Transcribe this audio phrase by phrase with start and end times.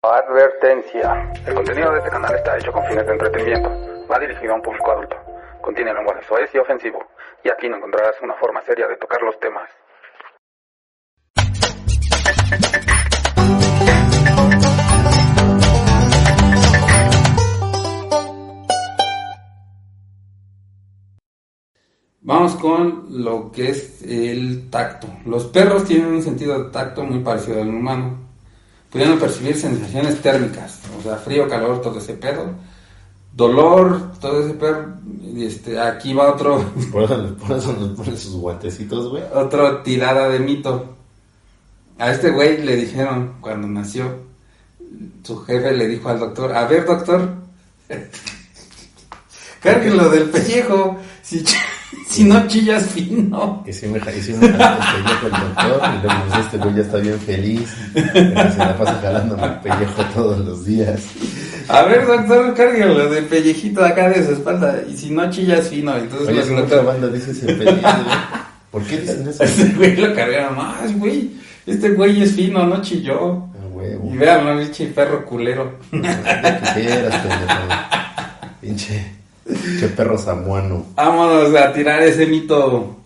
[0.00, 1.32] Advertencia.
[1.44, 3.68] El contenido de este canal está hecho con fines de entretenimiento.
[4.08, 5.16] Va dirigido a un público adulto.
[5.60, 7.04] Contiene lenguaje soez y ofensivo.
[7.42, 9.68] Y aquí no encontrarás una forma seria de tocar los temas.
[22.20, 25.08] Vamos con lo que es el tacto.
[25.26, 28.27] Los perros tienen un sentido de tacto muy parecido al humano.
[28.90, 32.52] Pudiendo percibir sensaciones térmicas, o sea, frío, calor, todo ese pedo.
[33.34, 34.94] Dolor, todo ese pedo.
[35.22, 39.22] Y este, aquí va otro, Por eso, por eso nos ponen sus guantecitos, güey.
[39.34, 40.96] otra tirada de mito.
[41.98, 44.28] A este güey le dijeron cuando nació,
[45.22, 47.28] su jefe le dijo al doctor, a ver doctor,
[49.60, 51.44] cárguenlo del pellejo, si,
[52.08, 53.62] si no chillas fino.
[53.66, 55.82] Y sí me, y sí me jaló el pellejo el doctor.
[55.94, 57.76] Y luego, pues, este güey ya está bien feliz.
[57.94, 61.00] Se la pasa jalándome el pellejo todos los días.
[61.68, 65.68] A ver doctor, cárguenlo del pellejito de acá de su espalda, y si no chillas
[65.68, 65.94] fino.
[65.96, 68.18] Entonces Oye, una doctores- banda dice ese feliz, güey.
[68.70, 69.42] ¿Por qué dicen eso?
[69.44, 71.30] este güey lo cargaron más, güey.
[71.66, 73.48] Este güey es fino, no chilló.
[73.54, 74.10] Ah, huevo.
[74.12, 75.78] Y vean, no, pinche perro culero.
[75.90, 77.58] ¿Qué quisieras, pendejo?
[78.60, 79.04] Pinche,
[79.48, 80.86] pinche perro samuano.
[80.94, 82.96] Vámonos a tirar ese mito.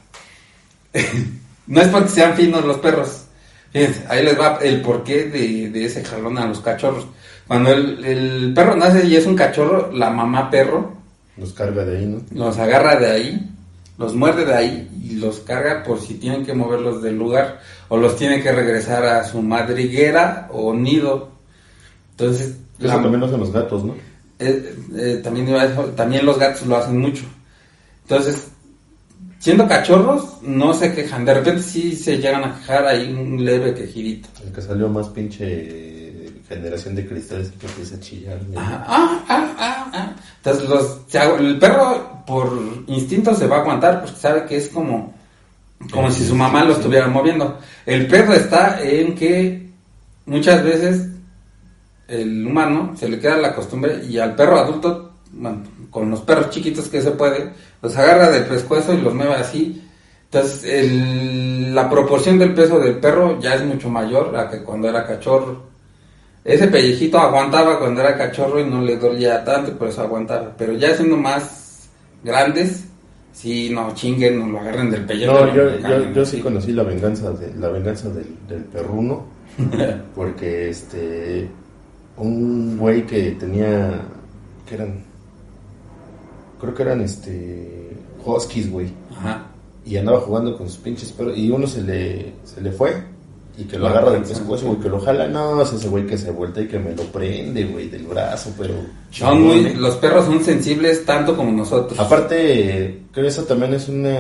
[1.67, 3.25] no es porque sean finos los perros.
[3.73, 7.07] Fíjense, ahí les va el porqué de, de ese jalón a los cachorros.
[7.47, 10.93] Cuando el, el perro nace y es un cachorro, la mamá perro
[11.37, 12.21] Los carga de ahí, ¿no?
[12.33, 13.51] los agarra de ahí,
[13.99, 17.97] los muerde de ahí y los carga por si tienen que moverlos del lugar o
[17.97, 21.31] los tiene que regresar a su madriguera o nido.
[22.13, 23.95] Entonces, Eso la- también lo hacen los gatos, ¿no?
[24.43, 25.49] Eh, eh, también,
[25.97, 27.25] también los gatos lo hacen mucho.
[28.03, 28.49] Entonces,
[29.39, 31.25] siendo cachorros, no se quejan.
[31.25, 34.29] De repente sí se llegan a quejar, hay un leve quejidito.
[34.45, 35.93] El que salió más pinche
[36.49, 38.41] generación de cristales que empieza a chillar.
[38.57, 40.13] Ah, ah, ah, ah, ah.
[40.37, 41.01] Entonces, los,
[41.41, 45.15] el perro por instinto se va a aguantar porque sabe que es como,
[45.91, 47.59] como si su mamá lo estuviera moviendo.
[47.87, 49.71] El perro está en que
[50.27, 51.09] muchas veces
[52.09, 56.51] el humano se le queda la costumbre y al perro adulto, bueno, con los perros
[56.51, 59.83] chiquitos que se puede, los agarra del pescuezo y los mueve así.
[60.25, 64.89] Entonces, el- la proporción del peso del perro ya es mucho mayor a que cuando
[64.89, 65.63] era cachorro.
[66.45, 70.53] Ese pellejito aguantaba cuando era cachorro y no le dolía tanto, por eso aguantaba.
[70.59, 71.89] Pero ya siendo más
[72.25, 72.85] grandes,
[73.33, 75.33] sí, no chinguen, no lo agarren del pellejo.
[75.33, 79.25] No, yo, yo, yo sí conocí la venganza de, la venganza del, del perruno.
[80.15, 81.49] Porque este
[82.17, 84.01] un güey que tenía
[84.69, 85.03] que eran
[86.61, 87.91] creo que eran este
[88.25, 88.89] huskies, güey.
[89.17, 89.47] Ajá.
[89.85, 92.95] Y andaba jugando con sus pinches perros y uno se le se le fue
[93.59, 96.17] y que lo agarra del pescuezo, güey, que lo jala, no, es ese güey que
[96.17, 98.73] se vuelta y que me lo prende, güey, del brazo, pero
[99.11, 99.75] Son muy, ¿eh?
[99.77, 101.99] los perros son sensibles tanto como nosotros.
[102.01, 104.19] Aparte, creo que eso también es una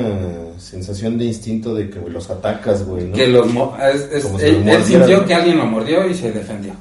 [0.59, 3.15] sensación de instinto de que güey, los atacas, güey, ¿no?
[3.15, 3.47] que los
[3.95, 6.75] es- él, sintió que alguien lo mordió y se defendió.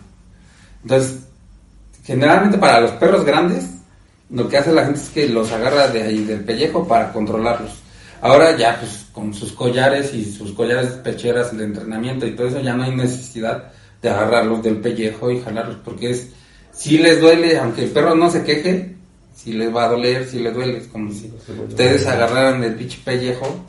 [0.83, 1.19] Entonces,
[2.03, 3.65] generalmente para los perros grandes,
[4.29, 7.71] lo que hace la gente es que los agarra de ahí del pellejo para controlarlos.
[8.21, 12.61] Ahora ya pues con sus collares y sus collares pecheras de entrenamiento y todo eso
[12.61, 13.71] ya no hay necesidad
[14.01, 16.29] de agarrarlos del pellejo y jalarlos porque es
[16.71, 18.95] si les duele, aunque el perro no se queje,
[19.35, 21.31] si les va a doler, si les duele, es como si
[21.67, 23.65] ustedes agarraran del pinche pellejo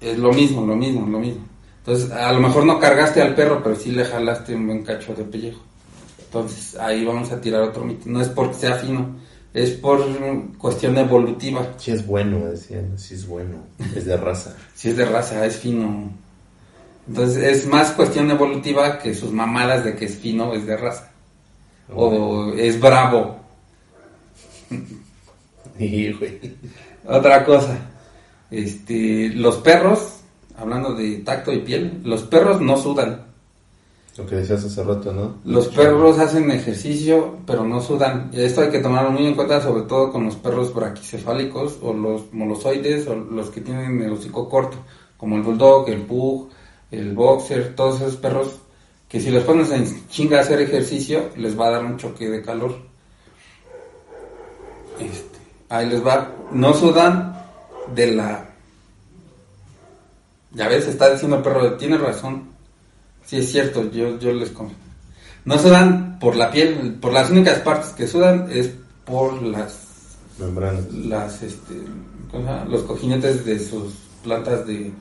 [0.00, 1.44] es lo mismo, lo mismo, lo mismo.
[1.86, 5.14] Entonces, a lo mejor no cargaste al perro, pero sí le jalaste un buen cacho
[5.14, 5.60] de pellejo.
[6.24, 8.02] Entonces, ahí vamos a tirar otro mito.
[8.06, 9.14] No es porque sea fino,
[9.54, 10.04] es por
[10.58, 11.74] cuestión evolutiva.
[11.76, 13.58] Sí es bueno, decían, sí es bueno,
[13.94, 14.56] es de raza.
[14.74, 16.10] Si es de raza, es fino.
[17.06, 21.12] Entonces, es más cuestión evolutiva que sus mamadas de que es fino, es de raza.
[21.94, 23.38] O es bravo.
[27.06, 27.78] Otra cosa,
[28.50, 30.15] este, los perros,
[30.56, 33.26] hablando de tacto y piel, los perros no sudan.
[34.16, 35.36] lo que decías hace rato, ¿no?
[35.44, 38.30] Los perros hacen ejercicio, pero no sudan.
[38.32, 41.92] Y esto hay que tomarlo muy en cuenta, sobre todo con los perros braquicefálicos o
[41.92, 44.78] los molosoides o los que tienen el hocico corto,
[45.16, 46.48] como el bulldog, el pug,
[46.90, 48.60] el boxer, todos esos perros
[49.08, 52.28] que si los pones en chinga a hacer ejercicio, les va a dar un choque
[52.28, 52.76] de calor.
[54.98, 55.38] Este,
[55.68, 56.32] ahí les va.
[56.52, 57.36] No sudan
[57.94, 58.45] de la...
[60.56, 62.48] Ya ves, está diciendo el perro, tiene razón.
[63.24, 64.76] Sí, es cierto, yo, yo les confío.
[65.44, 68.70] No sudan por la piel, por las únicas partes que sudan es
[69.04, 69.86] por las
[70.38, 70.92] Membranas.
[70.92, 71.74] las este,
[72.68, 73.94] los cojinetes de sus
[74.24, 74.92] plantas de,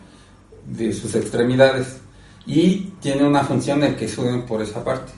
[0.68, 1.98] de sus extremidades
[2.46, 5.12] y tiene una función en que suben por esa parte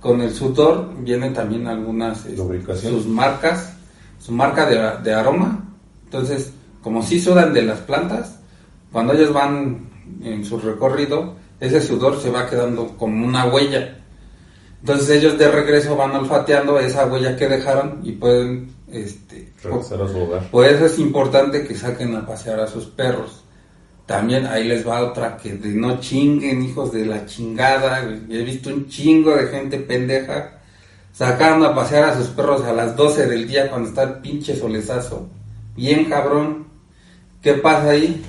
[0.00, 3.72] con el sudor vienen también algunas este, sus marcas
[4.20, 5.64] su marca de, de aroma
[6.04, 6.52] entonces
[6.82, 8.37] como si sudan de las plantas
[8.92, 9.88] cuando ellos van
[10.22, 13.98] en su recorrido ese sudor se va quedando como una huella
[14.80, 20.08] entonces ellos de regreso van olfateando esa huella que dejaron y pueden este, Regresar a
[20.08, 20.50] su hogar.
[20.50, 23.44] por eso es importante que saquen a pasear a sus perros.
[24.06, 28.02] También ahí les va otra que de no chinguen, hijos de la chingada.
[28.30, 30.60] He visto un chingo de gente pendeja
[31.12, 34.56] sacando a pasear a sus perros a las 12 del día cuando está el pinche
[34.56, 35.28] solezazo.
[35.76, 36.68] Bien cabrón.
[37.42, 38.24] ¿Qué pasa ahí?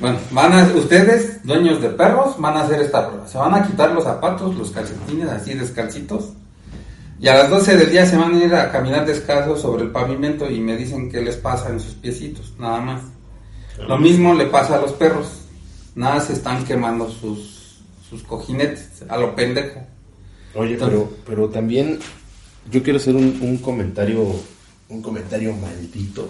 [0.00, 3.28] Bueno, van a, ustedes, dueños de perros, van a hacer esta prueba.
[3.28, 6.30] Se van a quitar los zapatos, los calcetines así descalcitos.
[7.20, 9.90] Y a las 12 del día se van a ir a caminar descalzos sobre el
[9.92, 13.02] pavimento y me dicen qué les pasa en sus piecitos, nada más.
[13.86, 15.26] Lo mismo le pasa a los perros.
[15.94, 19.80] Nada se están quemando sus, sus cojinetes, a lo pendejo.
[20.54, 21.98] Oye, Entonces- pero, pero también
[22.70, 24.24] yo quiero hacer un, un comentario,
[24.88, 26.28] un comentario maldito.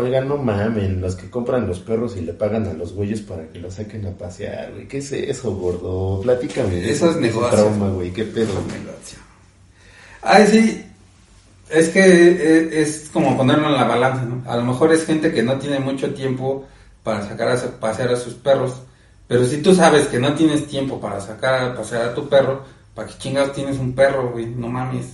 [0.00, 3.48] Oigan, no mamen, los que compran los perros y le pagan a los güeyes para
[3.48, 4.86] que los saquen a pasear, güey.
[4.86, 6.20] ¿Qué es eso, gordo?
[6.22, 6.88] Platícame.
[6.88, 7.50] Eso es negocio.
[7.50, 8.12] trauma, güey.
[8.12, 8.52] ¿Qué pedo?
[10.22, 10.84] Ay, sí.
[11.68, 14.48] Es que eh, es como ponerlo en la balanza, ¿no?
[14.50, 16.66] A lo mejor es gente que no tiene mucho tiempo
[17.02, 18.74] para sacar a se- pasear a sus perros.
[19.26, 22.62] Pero si tú sabes que no tienes tiempo para sacar a pasear a tu perro,
[22.94, 24.46] ¿para qué chingados tienes un perro, güey?
[24.46, 25.06] No mames.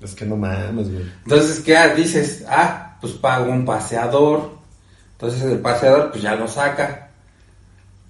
[0.00, 1.04] Es que no mames, güey.
[1.24, 2.44] Entonces, ¿qué dices?
[2.48, 4.48] Ah, pues pago un paseador.
[5.12, 7.10] Entonces el paseador pues ya lo saca.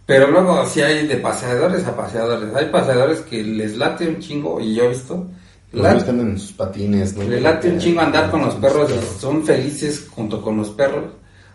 [0.06, 2.54] Pero luego sí hay de paseadores a paseadores.
[2.54, 5.26] Hay paseadores que les late un chingo, y yo he visto,
[5.72, 7.24] Los la- güeyes están en sus patines, ¿no?
[7.24, 11.04] le late un chingo andar con los perros y son felices junto con los perros.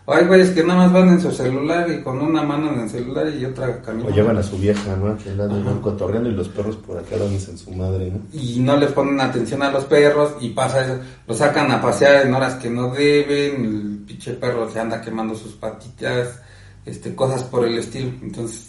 [0.10, 2.80] O hay güeyes que nada más van en su celular y con una mano en
[2.80, 4.12] el celular y otra caminando.
[4.12, 5.16] O llevan a su vieja, ¿no?
[5.20, 8.20] Que y van cotorreando y los perros por acá dándose en su madre, ¿no?
[8.34, 10.98] y no le ponen atención a los perros y pasa eso,
[11.28, 15.36] lo sacan a pasear en horas que no deben, el pinche perro se anda quemando
[15.36, 16.40] sus patitas,
[16.88, 18.10] este, cosas por el estilo.
[18.24, 18.68] Entonces,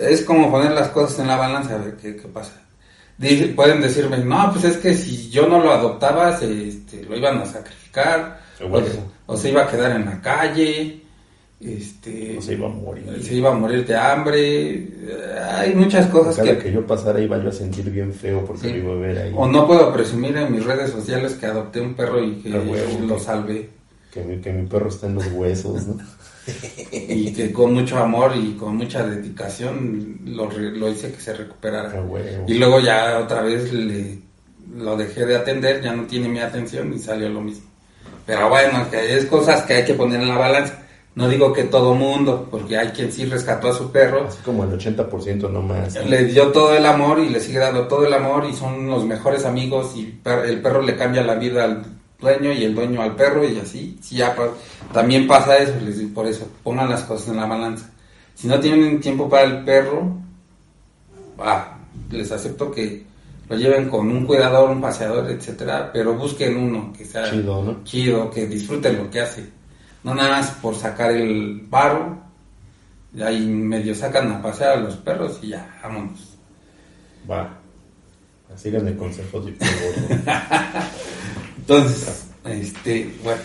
[0.00, 2.52] es como poner las cosas en la balanza a ver qué, qué pasa.
[3.18, 7.18] Dice- pueden decirme, no, pues es que si yo no lo adoptaba, se, este, lo
[7.18, 9.12] iban a sacrificar, huevo.
[9.26, 11.00] O se iba a quedar en la calle,
[11.60, 13.04] este, O se iba a morir.
[13.22, 14.88] se iba a morir de hambre,
[15.58, 18.68] hay muchas cosas Cada que, que yo pasara iba yo a sentir bien feo porque
[18.68, 18.72] Sí.
[18.74, 19.32] lo iba a ver ahí.
[19.34, 23.06] O no puedo presumir en mis redes sociales que adopté un perro y que huevo.
[23.06, 23.70] lo salvé.
[24.12, 25.96] Que mi, que mi perro está en los huesos, ¿no?
[26.92, 32.00] Y que con mucho amor y con mucha dedicación lo, lo hice que se recuperara.
[32.02, 32.44] huevo.
[32.46, 34.18] Y luego ya otra vez le,
[34.76, 37.66] lo dejé de atender, ya no tiene mi atención y salió lo mismo.
[38.26, 40.82] Pero bueno, que es cosas que hay que poner en la balanza.
[41.14, 44.64] No digo que todo mundo, porque hay quien sí rescató a su perro, Así como
[44.64, 45.94] el 80% no más.
[45.94, 46.02] ¿no?
[46.02, 49.04] le dio todo el amor y le sigue dando todo el amor y son los
[49.06, 51.86] mejores amigos y el perro le cambia la vida al
[52.20, 53.98] dueño y el dueño al perro y así.
[54.02, 54.36] Sí, ya
[54.92, 57.88] también pasa eso, les digo, por eso, pongan las cosas en la balanza.
[58.34, 60.12] Si no tienen tiempo para el perro,
[61.38, 61.78] ah,
[62.10, 63.04] les acepto que
[63.48, 67.84] lo lleven con un cuidador, un paseador, etcétera, pero busquen uno que sea Chido, ¿no?
[67.84, 69.44] chido, que disfruten lo que hace.
[70.02, 72.16] No nada más por sacar el barro,
[73.14, 76.36] y ahí medio sacan a pasear a los perros y ya, vámonos.
[77.30, 77.58] Va.
[78.54, 79.54] Sigan el consejo de.
[81.58, 83.42] Entonces, este, bueno,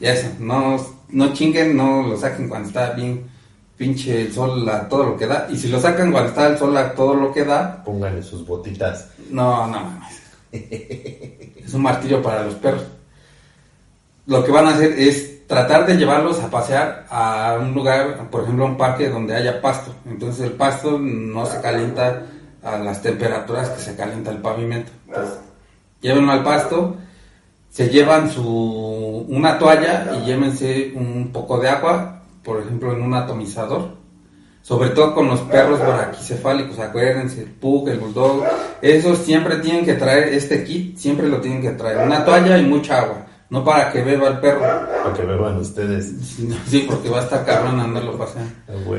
[0.00, 3.35] ya eso, no, no chinguen, no lo saquen cuando está bien
[3.76, 5.46] pinche el sol a todo lo que da.
[5.50, 8.46] Y si lo sacan cuando está el sol a todo lo que da, Pónganle sus
[8.46, 9.08] botitas.
[9.30, 10.22] no, no mames.
[10.52, 12.84] Es un martirio para los perros.
[14.26, 18.42] Lo que van a hacer es tratar de llevarlos a pasear a un lugar, por
[18.42, 19.94] ejemplo, a un parque donde haya pasto.
[20.06, 22.22] Entonces el pasto no se calienta
[22.62, 24.90] a las temperaturas que se calienta el pavimento.
[25.06, 25.38] Entonces,
[26.00, 26.96] llévenlo al pasto,
[27.70, 32.15] se llevan su una toalla y llévense un poco de agua,
[32.46, 33.96] por ejemplo, en un atomizador.
[34.62, 38.44] Sobre todo con los perros braquicefálicos, acuérdense, el pug, el bulldog,
[38.82, 42.06] esos siempre tienen que traer este kit, siempre lo tienen que traer.
[42.06, 43.26] Una toalla y mucha agua.
[43.48, 44.60] No para que beba el perro.
[44.60, 46.12] Para que beban ustedes.
[46.66, 48.50] Sí, porque va a estar cabrón andarlo pasando.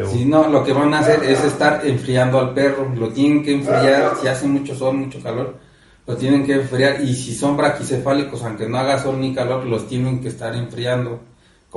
[0.10, 2.90] Si no, lo que van a hacer es estar enfriando al perro.
[2.96, 4.14] Lo tienen que enfriar.
[4.22, 5.58] Si hace mucho sol, mucho calor,
[6.06, 7.02] lo tienen que enfriar.
[7.02, 11.20] Y si son braquicefálicos, aunque no haga sol ni calor, los tienen que estar enfriando.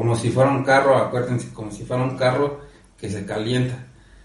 [0.00, 2.60] Como si fuera un carro, acuérdense, como si fuera un carro
[2.96, 3.74] que se calienta.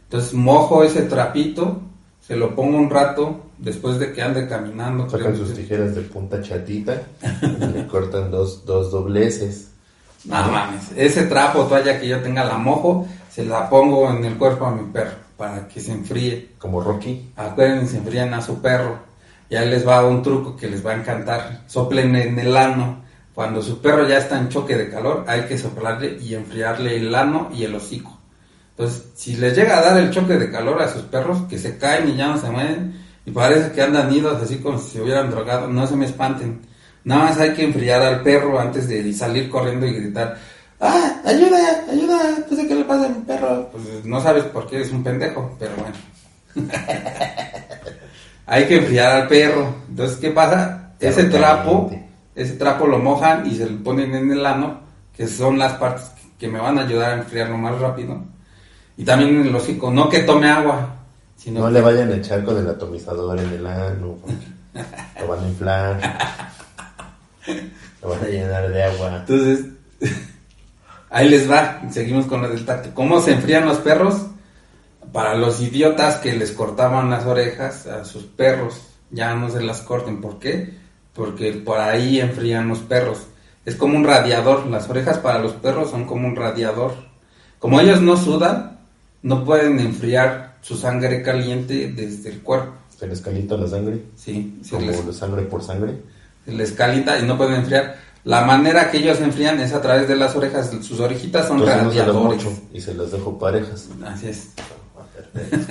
[0.03, 1.81] Entonces mojo ese trapito,
[2.21, 5.09] se lo pongo un rato después de que ande caminando.
[5.09, 7.01] Sacan sus tijeras de punta chatita
[7.41, 9.71] y le cortan dos, dos dobleces.
[10.23, 14.23] No mames, ese trapo o toalla que yo tenga la mojo, se la pongo en
[14.23, 16.51] el cuerpo a mi perro para que se enfríe.
[16.57, 17.33] Como Rocky.
[17.35, 18.99] Acuérdense, enfrían a su perro.
[19.49, 21.63] Y ahí les va un truco que les va a encantar.
[21.67, 23.03] Soplen en el ano.
[23.35, 27.13] Cuando su perro ya está en choque de calor, hay que soplarle y enfriarle el
[27.13, 28.17] ano y el hocico.
[28.71, 31.77] Entonces, si les llega a dar el choque de calor a sus perros, que se
[31.77, 35.01] caen y ya no se mueven, y parece que andan idos así como si se
[35.01, 36.61] hubieran drogado, no se me espanten.
[37.03, 40.37] Nada más hay que enfriar al perro antes de salir corriendo y gritar,
[40.79, 42.37] ¡Ah, ayuda, ayuda!
[42.49, 43.69] No sé qué le pasa a mi perro.
[43.71, 46.69] Pues no sabes por qué es un pendejo, pero bueno.
[48.45, 49.75] hay que enfriar al perro.
[49.89, 50.93] Entonces, ¿qué pasa?
[50.99, 51.91] Ese trapo.
[52.35, 54.81] Ese trapo lo mojan y se lo ponen en el ano,
[55.15, 58.21] que son las partes que me van a ayudar a enfriarlo más rápido.
[58.97, 60.95] Y también en el hocico, no que tome agua,
[61.37, 64.17] sino No que- le vayan a echar con el atomizador en el ano.
[65.19, 66.19] Lo van a inflar.
[68.01, 69.17] Lo van a llenar de agua.
[69.17, 69.65] Entonces,
[71.09, 72.89] ahí les va, seguimos con lo del tacto.
[72.93, 74.25] ¿Cómo se enfrían los perros?
[75.13, 79.81] Para los idiotas que les cortaban las orejas a sus perros, ya no se las
[79.81, 80.19] corten.
[80.19, 80.73] ¿Por qué?
[81.15, 83.19] Porque por ahí enfrían los perros.
[83.65, 86.93] Es como un radiador, las orejas para los perros son como un radiador.
[87.57, 88.79] Como ellos no sudan,
[89.23, 92.73] no pueden enfriar su sangre caliente desde el cuerpo.
[92.97, 94.03] Se les calienta la sangre.
[94.15, 95.95] Sí, se Como les sangre por sangre.
[96.45, 97.95] se les calienta y no pueden enfriar.
[98.23, 100.71] La manera que ellos enfrían es a través de las orejas.
[100.81, 103.87] Sus orejitas son Entonces no se y se las dejo parejas.
[104.05, 104.49] Así es.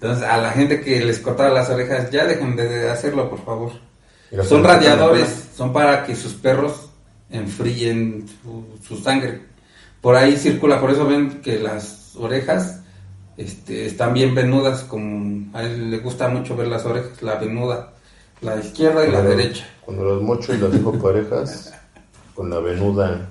[0.00, 3.72] Entonces, a la gente que les cortaba las orejas, ya dejen de hacerlo, por favor.
[4.30, 6.90] Los Son radiadores, son para que sus perros
[7.30, 9.42] enfríen su, su sangre.
[10.00, 12.80] Por ahí circula, por eso ven que las orejas
[13.36, 17.92] este, están bien venudas, como a él le gusta mucho ver las orejas, la venuda,
[18.40, 19.66] la izquierda y la derecha.
[19.84, 21.72] Cuando las mocho y las dejo parejas,
[22.34, 23.28] con la venuda.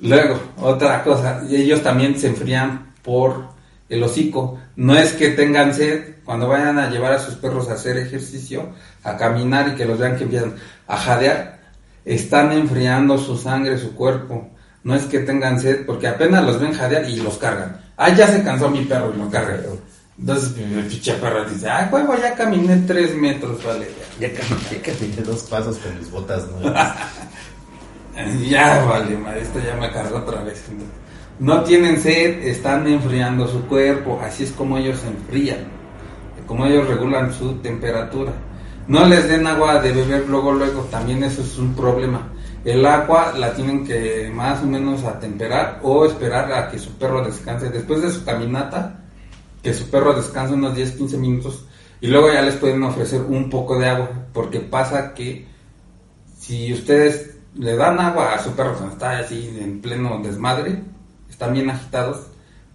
[0.00, 3.44] Luego, otra cosa, ellos también se enfrían por
[3.88, 4.58] el hocico.
[4.74, 8.70] No es que tengan sed, cuando vayan a llevar a sus perros a hacer ejercicio,
[9.06, 10.54] a caminar y que los vean que empiezan
[10.86, 11.58] a jadear,
[12.04, 14.50] están enfriando su sangre, su cuerpo.
[14.82, 17.80] No es que tengan sed, porque apenas los ven jadear y los cargan.
[17.96, 19.60] Ah, ya se cansó mi perro y lo cargan.
[20.18, 23.88] Entonces el pinche perro dice, ah, huevo, ya caminé tres metros, vale.
[24.18, 26.96] Ya caminé, ya caminé dos pasos con mis botas nuevas.
[28.48, 30.64] Ya, vale, madre, esto ya me cargó otra vez.
[31.38, 35.66] No tienen sed, están enfriando su cuerpo, así es como ellos se enfrían,
[36.46, 38.32] como ellos regulan su temperatura.
[38.88, 42.32] No les den agua de beber luego, luego, también eso es un problema.
[42.64, 47.24] El agua la tienen que más o menos atemperar o esperar a que su perro
[47.24, 47.68] descanse.
[47.70, 49.04] Después de su caminata,
[49.62, 51.64] que su perro descanse unos 10, 15 minutos
[52.00, 55.46] y luego ya les pueden ofrecer un poco de agua, porque pasa que
[56.38, 60.82] si ustedes le dan agua a su perro cuando está así en pleno desmadre,
[61.28, 62.26] están bien agitados,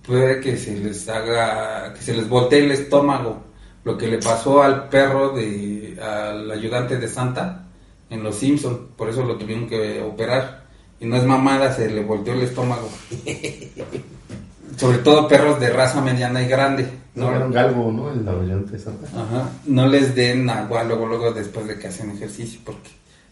[0.06, 3.44] puede que se les haga, que se les voltee el estómago.
[3.84, 7.66] Lo que le pasó al perro de, al ayudante de Santa
[8.10, 10.66] en Los Simpson, por eso lo tuvieron que operar.
[11.00, 12.90] Y no es mamada, se le volteó el estómago.
[14.78, 16.88] Sobre todo perros de raza mediana y grande.
[17.16, 18.12] No, era un galgo, ¿no?
[18.12, 19.08] El avellante santa.
[19.08, 19.50] Ajá.
[19.66, 22.90] No les den agua luego, luego después de que hacen ejercicio porque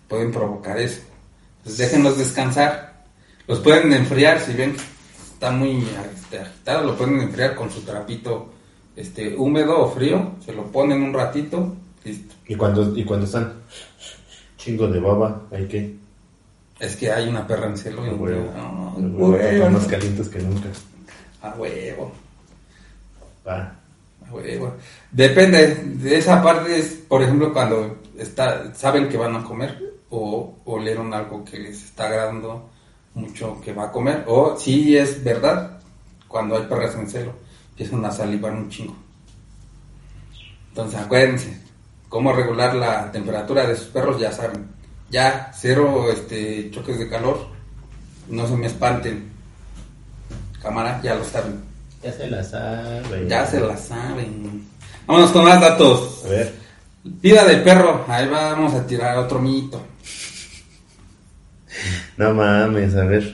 [0.07, 1.01] pueden provocar eso.
[1.59, 3.03] Entonces déjenlos descansar.
[3.47, 4.81] Los pueden enfriar si ven que
[5.33, 8.49] está muy este, agitado, lo pueden enfriar con su trapito
[8.95, 10.33] este, húmedo o frío.
[10.45, 11.75] Se lo ponen un ratito.
[12.03, 12.35] Listo.
[12.49, 13.53] Y cuando, y cuando están
[14.57, 15.95] chingo de baba, hay que.
[16.79, 18.05] Es que hay una perra en celo.
[18.05, 18.51] y- A huevo.
[18.55, 19.37] Ah, A huevo, huevo.
[19.37, 20.69] están más calientes que nunca.
[21.41, 22.11] A huevo.
[23.47, 23.75] Va.
[24.27, 24.73] A huevo.
[25.11, 29.77] Depende de esa parte, es, por ejemplo, cuando está, saben que van a comer
[30.09, 32.69] o olieron algo que les está agradando
[33.13, 35.79] mucho que va a comer, o si es verdad,
[36.27, 37.33] cuando hay perras en celo,
[37.71, 38.95] empiezan a salivar un chingo.
[40.69, 41.59] Entonces acuérdense,
[42.09, 44.67] cómo regular la temperatura de sus perros, ya saben.
[45.09, 47.47] Ya, cero este, choques de calor,
[48.27, 49.31] no se me espanten.
[50.61, 51.61] Cámara, ya lo saben.
[52.03, 53.27] Ya se la sabe.
[53.27, 54.67] Ya se la saben.
[55.05, 56.23] Vámonos con más datos.
[56.25, 56.53] A ver.
[57.03, 58.05] Vida del perro.
[58.07, 59.81] Ahí vamos a tirar otro mito.
[62.17, 63.33] No mames, a ver.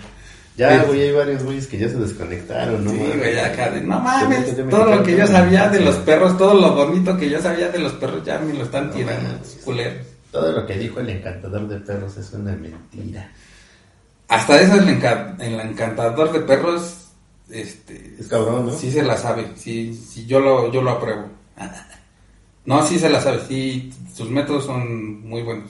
[0.58, 2.92] Ya, güey, hay varios güeyes que ya se desconectaron, ¿no?
[2.92, 6.38] Sí, güey, ya acá de, no mames, todo lo que yo sabía de los perros,
[6.38, 9.30] todo lo bonito que yo sabía de los perros, ya me lo están No tirando,
[9.34, 9.58] mames.
[9.66, 10.06] culeros.
[10.32, 13.30] Todo lo que dijo el encantador de perros es una mentira.
[14.30, 17.08] Hasta eso el, enca- el encantador de perros,
[17.50, 18.72] este, Es cabrón, ¿no?
[18.74, 21.26] sí se la sabe, sí, sí, yo lo, yo lo apruebo.
[22.66, 25.70] No, sí se la sabe, sí, sus métodos son muy buenos.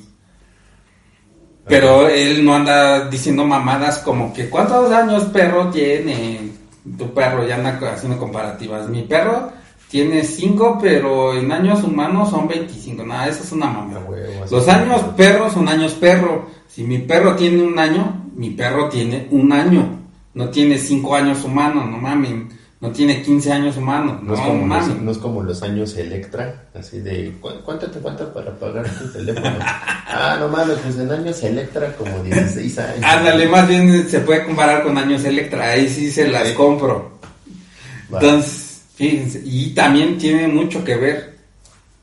[1.67, 6.51] Pero él no anda diciendo mamadas como que cuántos años perro tiene
[6.97, 8.87] tu perro, ya anda haciendo comparativas.
[8.87, 9.51] Mi perro
[9.89, 13.03] tiene 5, pero en años humanos son 25.
[13.03, 14.01] Nada, eso es una mamada.
[14.05, 16.47] Ah, huevo, Los años perro son años perro.
[16.67, 19.99] Si mi perro tiene un año, mi perro tiene un año.
[20.33, 22.53] No tiene 5 años humanos, no mames.
[22.81, 25.01] No tiene 15 años humanos, No, no, es como los, mames.
[25.01, 29.07] no es como los años Electra, así de ¿cu- ¿cuánto te falta para pagar tu
[29.13, 29.57] teléfono?
[29.61, 33.03] ah, no mames, pues en años Electra como 16 años.
[33.03, 37.17] Ándale, más bien se puede comparar con años Electra, ahí sí se las compro.
[38.11, 41.37] Entonces, fíjense, y también tiene mucho que ver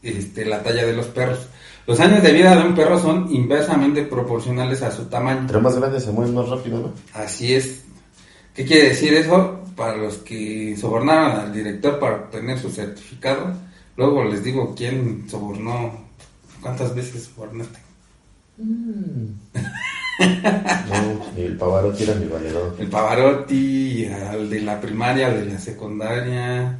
[0.02, 1.38] este, la talla de los perros.
[1.86, 5.40] Los años de vida de un perro son inversamente proporcionales a su tamaño.
[5.40, 6.92] Entre más grande se mueve más rápido, ¿no?
[7.12, 7.82] Así es.
[8.54, 9.60] ¿Qué quiere decir eso?
[9.76, 13.54] Para los que sobornaron al director para obtener su certificado,
[13.96, 16.04] luego les digo quién sobornó,
[16.60, 17.78] cuántas veces sobornaste.
[20.18, 22.76] No, ni el Pavarotti era mi valedor.
[22.78, 26.78] El Pavarotti, al de la primaria, al de la secundaria,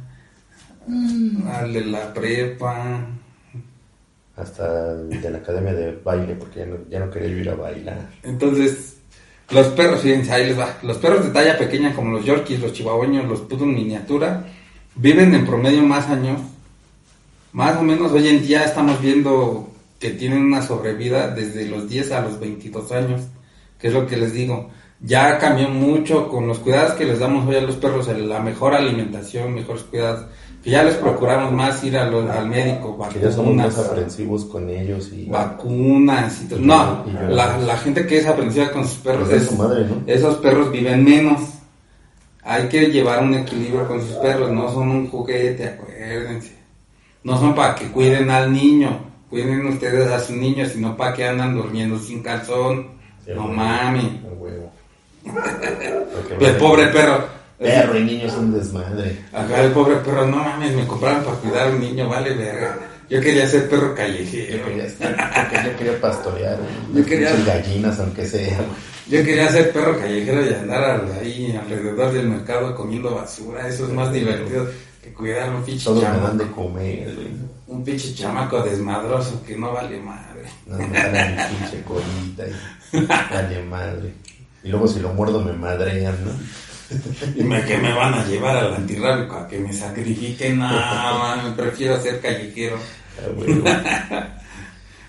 [1.51, 3.07] al de la prepa.
[4.35, 7.55] Hasta el de la academia de baile, porque ya no, ya no quería ir a
[7.55, 8.09] bailar.
[8.23, 8.92] Entonces,
[9.53, 10.77] los perros, fíjense, ahí les va.
[10.81, 14.45] Los perros de talla pequeña, como los yorkies, los chihuahueños, los poodle miniatura,
[14.95, 16.41] viven en promedio más años.
[17.51, 19.69] Más o menos hoy en día estamos viendo
[19.99, 23.21] que tienen una sobrevida desde los 10 a los 22 años,
[23.79, 24.69] que es lo que les digo.
[24.99, 28.73] Ya cambió mucho con los cuidados que les damos hoy a los perros, la mejor
[28.73, 30.25] alimentación, mejores cuidados,
[30.63, 34.45] que ya les procuramos más ir lo- al médico, Que ya somos más vacunas, aprensivos
[34.45, 35.25] con ellos y...
[35.25, 36.59] vacunas y todo.
[36.59, 39.55] No, Y la, la gente que es aprensiva con sus perros, Pues de es- su
[39.57, 40.01] madre, ¿no?
[40.07, 41.41] esos perros viven menos.
[42.45, 46.53] Hay que llevar un equilibrio con sus perros, no son un juguete, acuérdense.
[47.23, 51.25] No son para que cuiden al niño, cuiden ustedes a sus niños, sino para que
[51.25, 52.87] andan durmiendo sin calzón.
[53.25, 54.21] Sí, no mami.
[54.37, 54.71] Huevo.
[56.39, 57.42] El pobre perro.
[57.63, 59.17] Perro y niño es un desmadre.
[59.33, 62.77] Acá el pobre perro, no mames, me compraron para cuidar a un niño, vale verga.
[63.09, 64.65] Yo quería ser perro Yo callejero.
[64.65, 65.15] quería, estar-
[65.51, 66.57] porque yo quería pastorear.
[66.93, 68.59] Yo quería- gallinas, aunque sea.
[69.09, 73.67] Yo quería ser perro callejero y andar ahí alrededor del mercado comiendo basura.
[73.67, 74.65] Eso es más divertido
[75.03, 77.27] que cuidar a un pinche Todos me dan de comer, güey.
[77.67, 80.43] Un pinche chamaco desmadroso que no vale madre.
[80.65, 84.13] No me dan mi pinche colita y vale madre.
[84.63, 86.31] Y luego si lo muerdo me madrean, ¿no?
[87.35, 90.57] Y me, que me van a llevar al antirrábico a que me sacrifiquen.
[90.57, 92.77] Man, prefiero ser callejero.
[93.65, 94.27] Ah.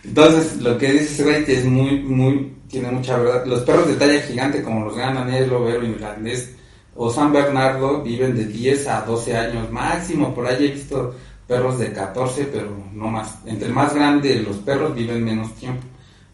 [0.04, 3.46] Entonces, lo que dice ese güey que es muy, muy, tiene mucha verdad.
[3.46, 6.54] Los perros de talla gigante, como los Gran Danés, Lobero, Irlandés
[6.94, 10.34] o San Bernardo, viven de 10 a 12 años máximo.
[10.34, 11.14] Por ahí he visto
[11.46, 13.38] perros de 14, pero no más.
[13.46, 15.82] Entre más grande los perros, viven menos tiempo.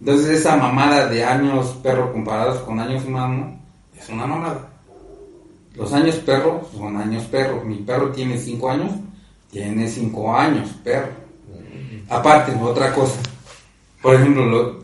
[0.00, 3.54] Entonces, esa mamada de años perro comparados con años humanos
[3.96, 4.69] es una mamada.
[5.74, 7.62] Los años perro son años perro.
[7.64, 8.92] Mi perro tiene 5 años,
[9.50, 11.08] tiene 5 años perro.
[12.08, 13.20] Aparte, otra cosa.
[14.02, 14.80] Por ejemplo, lo-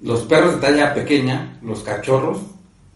[0.00, 2.38] los perros de talla pequeña, los cachorros,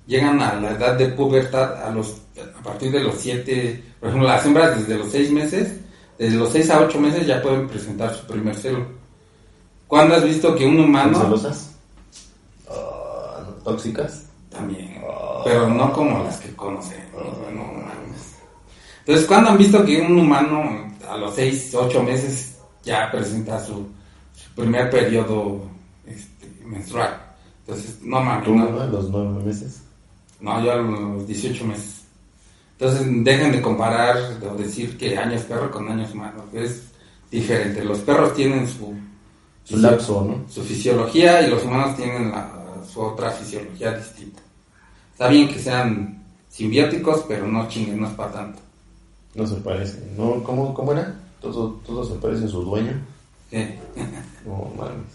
[0.06, 2.16] llegan a la edad de pubertad a, los,
[2.58, 5.74] a partir de los 7, por ejemplo, las hembras desde los 6 meses,
[6.18, 8.84] desde los 6 a 8 meses ya pueden presentar su primer celo.
[9.86, 11.20] ¿Cuándo has visto que un ¿Son humano...
[11.20, 11.70] celosas?
[12.68, 13.52] Ah, ¿no?
[13.62, 14.24] ¿Tóxicas?
[14.58, 15.00] También,
[15.44, 17.22] pero no como las que conocemos,
[17.54, 18.34] no mames.
[19.00, 20.62] Entonces, ¿cuándo han visto que un humano
[21.08, 23.86] a los 6, 8 meses ya presenta su,
[24.34, 25.62] su primer periodo
[26.06, 27.16] este, menstrual?
[27.66, 28.80] Entonces, no mames, ¿Tú, no?
[28.80, 29.82] A los nueve meses.
[30.40, 32.02] no, yo a los 18 meses.
[32.78, 36.82] Entonces, dejen de comparar o decir que años perro con años humanos, es
[37.30, 37.84] diferente.
[37.84, 38.94] Los perros tienen su,
[39.64, 40.48] Su lapso, ¿no?
[40.50, 42.54] su fisiología y los humanos tienen la-
[42.90, 44.40] su otra fisiología distinta.
[45.18, 48.60] Está bien que sean simbióticos, pero no chinguen, no es para tanto.
[49.34, 50.00] No se parece.
[50.16, 50.44] ¿No?
[50.44, 51.12] ¿Cómo, cómo era?
[51.40, 52.92] Todo, todo se parece a su dueño.
[53.50, 53.56] ¿sí?
[54.46, 55.08] Mames.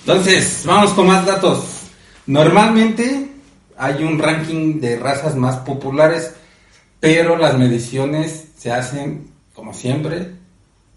[0.00, 1.82] Entonces, vamos con más datos.
[2.26, 3.30] Normalmente
[3.76, 6.34] hay un ranking de razas más populares,
[6.98, 10.32] pero las mediciones se hacen, como siempre,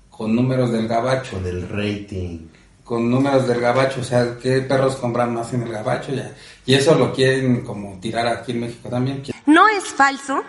[0.10, 1.34] con números del gabacho.
[1.34, 2.39] Con el rating.
[2.88, 6.34] Con números del gabacho, o sea, qué perros compran más en el gabacho, ya.
[6.65, 9.21] Y eso lo quieren como tirar aquí en México también.
[9.45, 10.41] No es falso,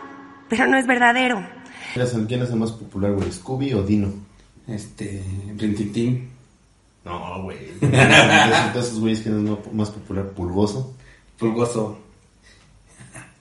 [0.49, 1.45] pero no es verdadero.
[2.29, 3.33] ¿Quién es el, más popular, güey?
[3.33, 4.13] ¿Scooby o Dino?
[4.69, 5.21] Este,
[5.57, 6.31] Rintintín.
[7.05, 7.59] No, güey.
[7.81, 10.27] De esos güeyes, ¿quién es más- más popular?
[10.29, 10.95] ¿Pulgoso?
[11.41, 11.99] Pulgoso.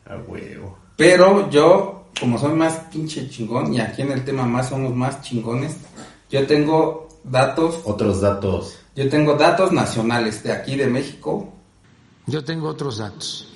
[0.10, 0.76] A huevo.
[0.96, 5.22] Pero yo, como soy más pinche chingón, y aquí en el tema más somos más
[5.22, 5.76] chingones,
[6.32, 8.80] yo tengo datos, Otros datos.
[8.98, 11.54] Yo tengo datos nacionales de aquí de México,
[12.26, 13.48] Yo tengo otros datos.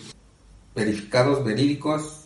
[0.76, 2.26] verificados, verídicos,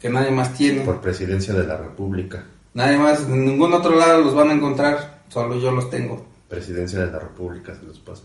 [0.00, 0.82] que nadie más tiene.
[0.82, 2.44] Por presidencia de la República.
[2.74, 6.24] Nadie más, en ningún otro lado los van a encontrar, solo yo los tengo.
[6.48, 8.24] Presidencia de la República se los paso.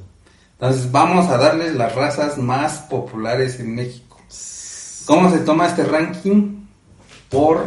[0.53, 4.17] Entonces vamos a darles las razas más populares en México.
[5.05, 6.65] ¿Cómo se toma este ranking?
[7.29, 7.65] Por,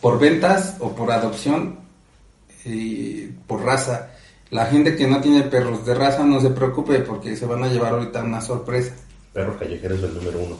[0.00, 1.78] por ventas o por adopción,
[2.64, 4.10] eh, por raza.
[4.54, 7.66] La gente que no tiene perros de raza no se preocupe porque se van a
[7.66, 8.92] llevar ahorita una sorpresa.
[9.32, 10.56] Perro callejero es el número uno.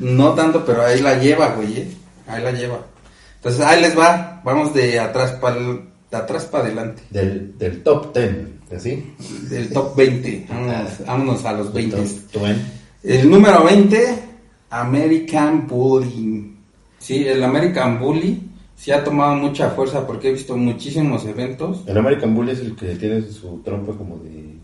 [0.00, 1.78] No tanto, pero ahí la lleva, güey.
[1.78, 1.88] ¿eh?
[2.26, 2.84] Ahí la lleva.
[3.36, 4.42] Entonces ahí les va.
[4.44, 7.02] Vamos de atrás para de atrás para adelante.
[7.08, 8.30] Del, del top 10,
[8.76, 9.14] ¿así?
[9.48, 10.46] Del top 20.
[10.50, 11.96] Vámonos, vámonos a los 20.
[12.32, 12.64] Top 20.
[13.04, 14.18] El número 20,
[14.68, 16.54] American Bully.
[16.98, 18.51] Sí, el American Bully
[18.82, 21.82] sí ha tomado mucha fuerza porque he visto muchísimos eventos.
[21.86, 24.56] El American Bully es el que tiene su trompa como de...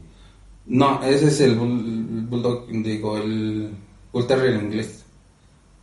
[0.66, 3.70] No, ese es el bull- Bulldog, digo, el
[4.12, 5.04] Bull Terrier inglés.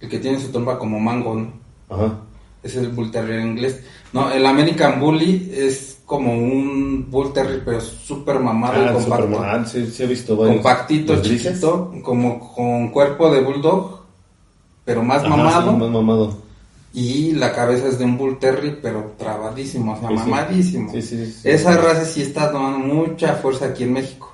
[0.02, 1.48] El que tiene su trompa como mango, ¿no?
[1.90, 2.20] Ajá.
[2.62, 3.82] Ese es el Bull Terrier inglés.
[4.12, 9.24] No, el American Bully es como un Bull Terrier, pero súper mamado y Ah, compacto.
[9.28, 9.62] Superman.
[9.62, 10.56] Ah, sí, sí he visto varios.
[10.58, 14.02] compactito, chiquito, como con cuerpo de bulldog,
[14.84, 15.72] pero más Ajá, mamado.
[15.72, 16.45] sí, más mamado.
[16.96, 20.92] Y la cabeza es de un bull terrier, pero trabadísimo, o sea, Sí, mamadísimo.
[20.94, 21.42] Sí, sí, sí.
[21.44, 24.34] Esa raza sí está tomando mucha fuerza aquí en México.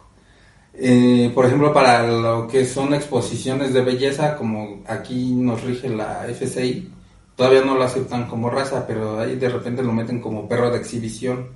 [0.76, 6.28] Eh, por ejemplo, para lo que son exposiciones de belleza, como aquí nos rige la
[6.28, 6.88] FCI,
[7.36, 10.78] todavía no lo aceptan como raza, pero ahí de repente lo meten como perro de
[10.78, 11.48] exhibición.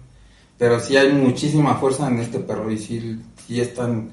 [0.58, 4.10] Pero sí hay muchísima fuerza en este perro y sí, sí están,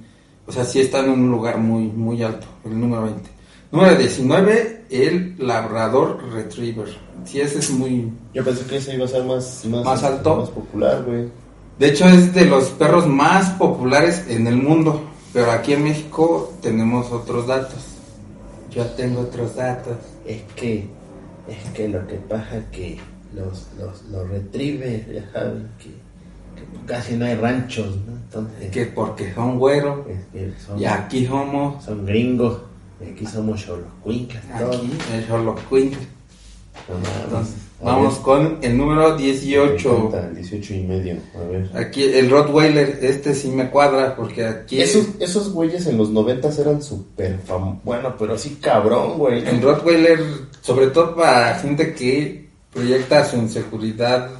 [0.47, 3.31] o sea, sí están en un lugar muy, muy alto, el número 20.
[3.73, 6.89] Número 19, el Labrador Retriever.
[7.25, 9.65] Sí, ese es muy, Yo pensé que ese iba a ser más...
[9.65, 10.37] Más, Más alto.
[10.37, 11.31] Más popular, güey.
[11.79, 15.01] De hecho, es de los perros más populares en el mundo.
[15.33, 17.79] Pero aquí en México tenemos otros datos.
[18.71, 19.97] Yo tengo otros datos.
[20.27, 20.87] Es que...
[21.49, 22.99] Es que lo que pasa es que
[23.35, 28.13] los, los, los retrievers, ya saben, que, que casi no hay ranchos, ¿no?
[28.17, 28.71] Entonces...
[28.71, 30.07] Que porque son güeros.
[30.07, 31.83] es que son, Y aquí somos.
[31.83, 32.59] son gringos.
[33.11, 34.43] Aquí somos cholocuincas.
[34.59, 35.97] todos, Aquí.
[36.89, 37.11] No mames.
[37.25, 38.23] Entonces, vamos ver.
[38.23, 40.13] con el número 18.
[40.35, 41.71] 18 y medio, a ver.
[41.75, 42.99] Aquí el Rottweiler.
[43.03, 44.81] Este sí me cuadra porque aquí.
[44.81, 47.81] Esos, esos güeyes en los noventas eran súper fam...
[47.85, 49.47] Bueno, pero así cabrón, güey.
[49.47, 50.21] El Rottweiler,
[50.61, 54.31] sobre todo para gente que proyecta su inseguridad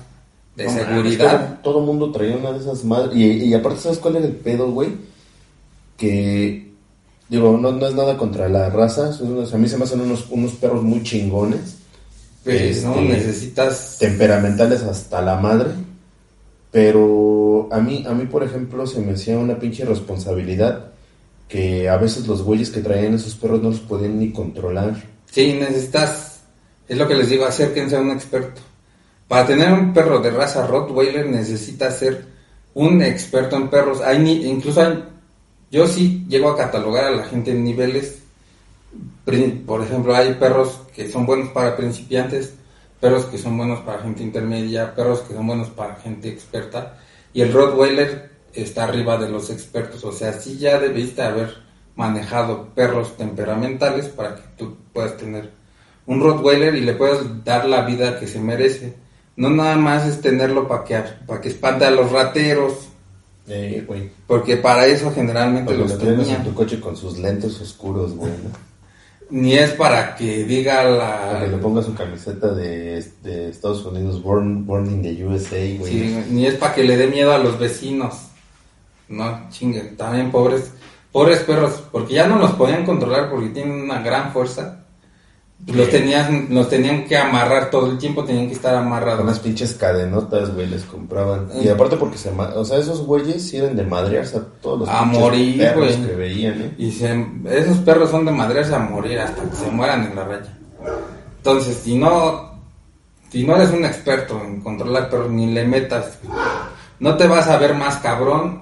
[0.57, 1.61] de No seguridad.
[1.63, 3.15] Todo, el mundo traía una de esas madres.
[3.15, 4.91] Y, y aparte, ¿sabes cuál era el pedo, güey?
[5.97, 6.72] Que...
[7.33, 9.11] Digo, no, no es nada contra la raza.
[9.21, 11.79] unos- a mí se me hacen unos, unos perros muy chingones.
[12.45, 13.97] Pues, no Este, necesitas.
[13.99, 15.71] Temperamentales hasta la madre.
[16.71, 20.93] Pero a mí, a mí, por ejemplo, se me hacía una pinche responsabilidad
[21.49, 24.95] que a veces los güeyes que traían esos perros no los podían ni controlar.
[25.31, 26.41] Sí, necesitas,
[26.89, 28.61] es lo que les digo, acérquense a un experto.
[29.29, 32.25] Para tener un perro de raza Rottweiler necesitas ser
[32.75, 34.01] un experto en perros.
[34.03, 35.05] Hay ni- incluso hay-
[35.73, 38.23] yo sí llego a catalogar a la gente en niveles.
[39.67, 42.53] Por ejemplo, hay perros que son buenos para principiantes,
[43.01, 46.99] perros que son buenos para gente intermedia, perros que son buenos para gente experta.
[47.33, 50.05] Y el Rottweiler está arriba de los expertos.
[50.05, 51.57] O sea, sí ya debiste haber
[51.97, 55.51] manejado perros temperamentales para que tú puedas tener
[56.05, 58.95] un Rottweiler y le puedas dar la vida que se merece.
[59.37, 62.92] No nada más es tenerlo para que, para que espante a los rateros,
[63.47, 64.11] Güey.
[64.27, 68.15] porque para eso generalmente Porque los lo tienes en tu coche con sus lentes oscuros,
[68.15, 68.51] güey, ¿no?
[69.31, 71.63] Ni es para que diga Para que le la...
[71.63, 75.93] ponga su camiseta de, de Estados Unidos, born, born in the USA, güey.
[75.93, 78.15] Sí, ni es para que le dé miedo a los vecinos.
[79.09, 80.73] No, chinguen, también pobres,
[81.11, 84.82] pobres perros, porque ya no los podían controlar porque tienen una gran fuerza.
[85.67, 89.23] Los tenían, los tenían que amarrar todo el tiempo, tenían que estar amarrados.
[89.23, 91.49] Unas pinches cadenotas, güey, les compraban.
[91.63, 91.71] Y Eh.
[91.71, 92.31] aparte porque se...
[92.31, 96.07] O sea, esos güeyes eran de madrearse a todos los A morir, perros güey.
[96.09, 96.75] que veían, ¿eh?
[96.79, 100.25] Y se, esos perros son de madrearse a morir hasta que se mueran en la
[100.25, 100.59] raya.
[101.37, 102.51] Entonces, si no,
[103.31, 106.19] si no eres un experto en controlar perros, ni le metas,
[106.99, 108.62] no te vas a ver más cabrón.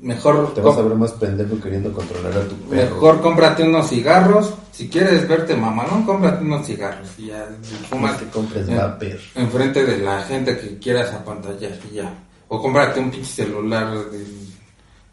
[0.00, 2.94] Mejor, Te vas a ver más pendejo queriendo controlar a tu perro.
[2.94, 4.54] mejor cómprate unos cigarros.
[4.72, 7.08] Si quieres verte mamalón, cómprate unos cigarros.
[7.18, 7.46] Y ya,
[7.90, 9.18] fumas que compres en- vapor.
[9.34, 12.14] enfrente de la gente que quieras apantallar y ya.
[12.48, 14.24] O cómprate un pinche celular de,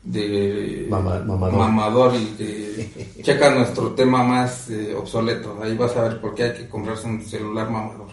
[0.04, 1.58] de Mama- mamador.
[1.60, 5.58] mamador y que checa nuestro tema más eh, obsoleto.
[5.62, 8.08] Ahí vas a ver por qué hay que comprarse un celular mamador.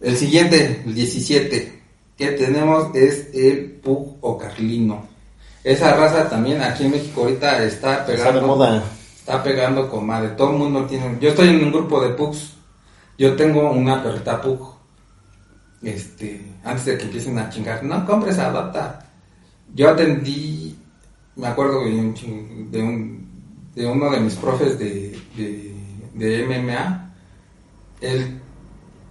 [0.00, 1.82] El siguiente, el 17,
[2.16, 5.17] que tenemos es el Pug o Carlino.
[5.68, 8.40] Esa raza también aquí en México ahorita está Está pegando.
[8.40, 8.84] de moda.
[9.18, 10.30] Está pegando con madre.
[10.30, 11.18] Todo el mundo tiene.
[11.20, 12.54] Yo estoy en un grupo de Pugs.
[13.18, 14.60] Yo tengo una perrita Pug.
[15.82, 19.04] Este, antes de que empiecen a chingar, no compres, adopta.
[19.74, 20.76] Yo atendí,
[21.36, 23.28] me acuerdo de, un, de, un-
[23.74, 25.74] de uno de mis profes de, de,
[26.14, 27.10] de MMA.
[28.00, 28.40] Él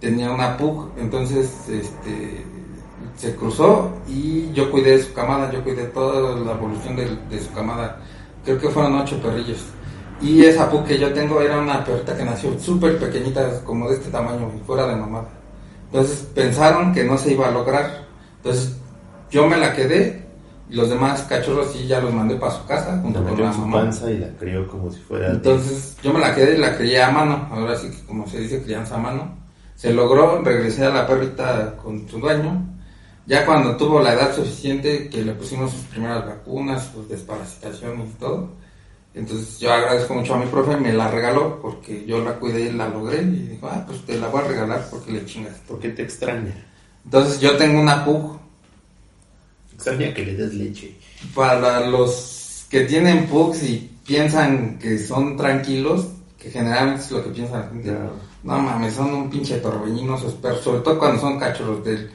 [0.00, 2.44] tenía una pug, entonces este
[3.18, 7.40] se cruzó y yo cuidé de su camada, yo cuidé toda la evolución de, de
[7.42, 8.00] su camada.
[8.44, 9.58] Creo que fueron ocho perrillos.
[10.20, 13.96] Y esa pug que yo tengo era una perrita que nació súper pequeñita, como de
[13.96, 15.28] este tamaño, y fuera de mamada.
[15.92, 18.06] Entonces pensaron que no se iba a lograr.
[18.38, 18.76] Entonces
[19.30, 20.24] yo me la quedé
[20.70, 23.44] y los demás cachorros sí ya los mandé para su casa La junto con metió
[23.44, 23.76] la su mamá.
[23.78, 25.30] panza y la crió como si fuera.
[25.30, 28.38] Entonces yo me la quedé y la crié a mano, ahora sí que como se
[28.40, 29.36] dice crianza a mano.
[29.76, 32.77] Se logró, regresé a la perrita con su dueño.
[33.28, 38.18] Ya cuando tuvo la edad suficiente que le pusimos sus primeras vacunas, su desparasitación y
[38.18, 38.48] todo.
[39.12, 42.72] Entonces yo agradezco mucho a mi profe, me la regaló porque yo la cuidé y
[42.72, 43.20] la logré.
[43.20, 45.56] Y dijo, ah, pues te la voy a regalar porque le chingas.
[45.68, 46.54] ¿Por qué te extraña?
[47.04, 48.38] Entonces yo tengo una pug
[49.74, 50.96] Extraña que le des leche.
[51.34, 57.30] para los que tienen pugs y piensan que son tranquilos, que generalmente es lo que
[57.30, 57.94] piensa la gente.
[58.42, 61.84] No mames, son un pinche torbellino esos perros, sobre todo cuando son cachorros.
[61.84, 62.08] De,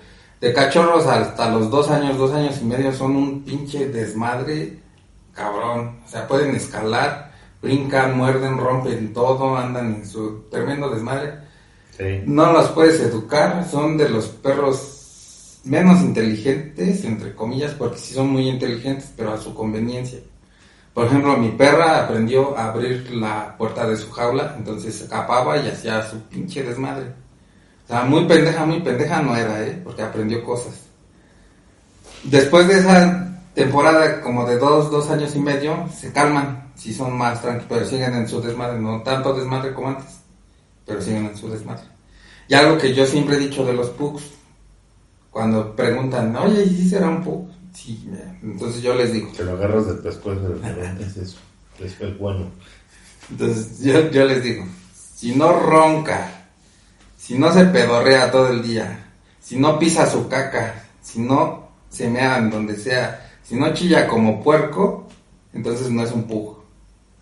[0.43, 4.77] de cachorros hasta los dos años, dos años y medio son un pinche desmadre
[5.33, 6.01] cabrón.
[6.05, 11.35] O sea, pueden escalar, brincan, muerden, rompen todo, andan en su tremendo desmadre.
[11.97, 12.23] Sí.
[12.25, 18.27] No los puedes educar, son de los perros menos inteligentes, entre comillas, porque sí son
[18.27, 20.19] muy inteligentes, pero a su conveniencia.
[20.93, 25.69] Por ejemplo, mi perra aprendió a abrir la puerta de su jaula, entonces escapaba y
[25.69, 27.22] hacía su pinche desmadre.
[27.85, 29.81] O sea, muy pendeja, muy pendeja no era, ¿eh?
[29.83, 30.73] Porque aprendió cosas.
[32.23, 37.17] Después de esa temporada, como de dos, dos años y medio, se calman, sí son
[37.17, 40.23] más tranquilos, pero siguen en su desmadre, no tanto desmadre como antes
[40.85, 41.83] pero siguen en su desmadre.
[42.47, 44.23] Y algo que yo siempre he dicho de los pugs,
[45.31, 47.49] cuando preguntan, oye, ¿y si será un pug?
[47.73, 48.37] Sí, mira.
[48.43, 50.55] entonces yo les digo, Te lo agarras del pescuezo.
[50.99, 51.37] Es eso.
[51.79, 52.51] Es el bueno.
[53.31, 54.65] entonces yo, yo les digo,
[55.15, 56.42] si no ronca,
[57.23, 58.99] si no se pedorrea todo el día,
[59.39, 64.07] si no pisa su caca, si no se mea en donde sea, si no chilla
[64.07, 65.07] como puerco,
[65.53, 66.57] entonces no es un pug.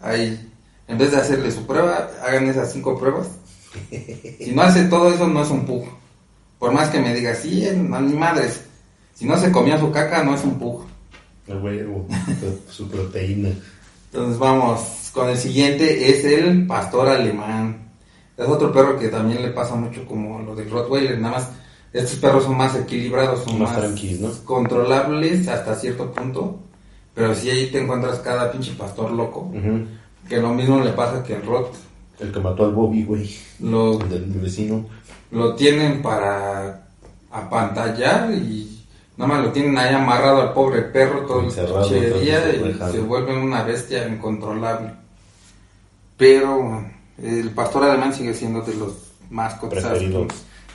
[0.02, 0.52] Ahí,
[0.88, 3.28] en vez de hacerle su prueba, hagan esas cinco pruebas.
[4.40, 5.86] Si no hace todo eso, no es un pug.
[6.58, 8.64] Por más que me diga, sí, no, ni madres.
[9.14, 10.84] Si no se comió su caca, no es un pug.
[11.46, 12.08] El huevo.
[12.72, 13.50] su proteína.
[14.12, 17.91] Entonces vamos con el siguiente, es el pastor alemán.
[18.42, 21.50] Es otro perro que también le pasa mucho como lo del Rottweiler, nada más
[21.94, 24.46] estos perros son más equilibrados, son Más más, tranquilos, ¿no?
[24.46, 26.60] controlables hasta cierto punto,
[27.14, 29.52] pero si ahí te encuentras cada pinche pastor loco,
[30.30, 31.74] que lo mismo le pasa que el Rot,
[32.20, 33.30] El que mató al Bobby, güey.
[33.60, 34.86] lo, El del vecino.
[35.32, 36.88] lo tienen para
[37.32, 38.86] apantallar y
[39.18, 43.00] nada más lo tienen ahí amarrado al pobre perro todo el pinche día y se
[43.02, 44.94] vuelve una bestia incontrolable.
[46.18, 46.86] Pero
[47.24, 48.94] el pastor alemán sigue siendo de los
[49.30, 50.02] más cotizados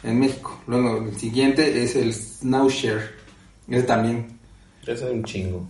[0.02, 0.58] en México.
[0.66, 3.14] Luego el siguiente es el Schnauzer.
[3.68, 4.38] Ese también
[4.82, 5.66] Ese es un chingo.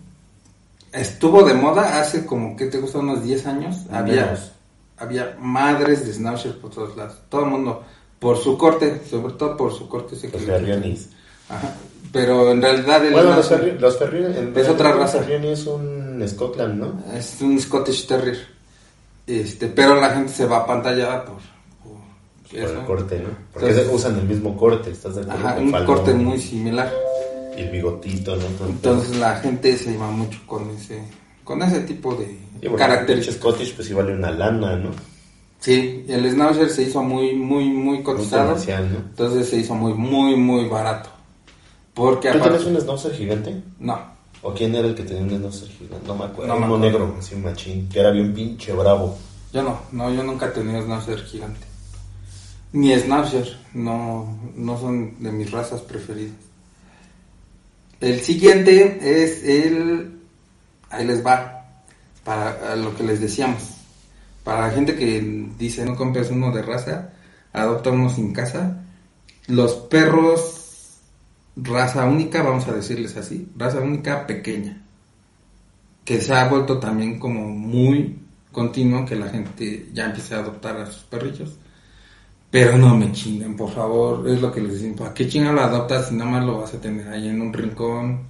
[0.92, 3.76] estuvo de moda hace como que te gusta unos 10 años.
[3.90, 4.52] Había, Menos.
[4.98, 7.16] había madres de Schnauzer por todos lados.
[7.28, 7.82] Todo el mundo
[8.18, 10.16] por su corte, sobre todo por su corte.
[10.16, 11.08] Los.
[11.48, 11.74] Ajá.
[12.12, 15.18] Pero en realidad el Bueno, los, ferri los Ferrioni- en Es otra raza.
[15.18, 17.02] Ferrioni es un Scotland, ¿no?
[17.14, 18.55] es un Scottish Terrier.
[19.26, 21.36] Este, pero la gente se va apantallada por,
[21.82, 23.28] por el corte, ¿no?
[23.52, 25.48] Porque Entonces- usan el mismo corte, ¿estás de acuerdo?
[25.48, 26.92] Ajá, un falón corte muy similar.
[27.56, 28.44] Y el bigotito, ¿no?
[28.64, 31.02] El Entonces la gente se iba mucho con ese
[31.42, 32.24] con ese tipo de
[32.60, 33.06] el características.
[33.06, 34.90] pinche Scottish pues sí vale una lana, ¿no?
[35.60, 38.48] Sí, el Schnauzer se hizo muy muy muy Muy cotizado.
[38.48, 38.98] comercial, ¿no?
[38.98, 41.08] Entonces se hizo muy muy muy barato.
[41.94, 43.62] Porque ¿Tú aparte tienes un Schnauzer gigante?
[43.80, 43.98] no,
[44.46, 46.06] ¿O quién era el que tenía un Schnauzer gigante?
[46.06, 46.54] No me acuerdo.
[46.56, 49.18] No Uno negro, así un machín, que era bien pinche bravo.
[49.52, 51.66] yo no, no yo nunca he tenido Schnauzer gigante.
[52.72, 56.36] Ni Schnauzer, no no son de mis razas preferidas.
[58.00, 60.20] El siguiente es el.
[60.90, 61.64] Ahí les va.
[62.22, 63.64] Para lo que les decíamos.
[64.44, 67.10] Para la gente que dice no compres uno de raza,
[67.52, 68.80] adopta uno sin casa.
[69.48, 70.55] Los perros,
[71.56, 74.82] raza única, vamos a decirles así, raza única pequeña.
[76.04, 78.18] Que se ha vuelto también como muy
[78.52, 81.56] continuo que la gente ya empiece a adoptar a sus perrillos.
[82.50, 84.98] Pero no me chinguen, por favor, es lo que les decimos.
[84.98, 87.52] ¿Para qué chinga lo adoptas si nada más lo vas a tener ahí en un
[87.52, 88.20] rincón?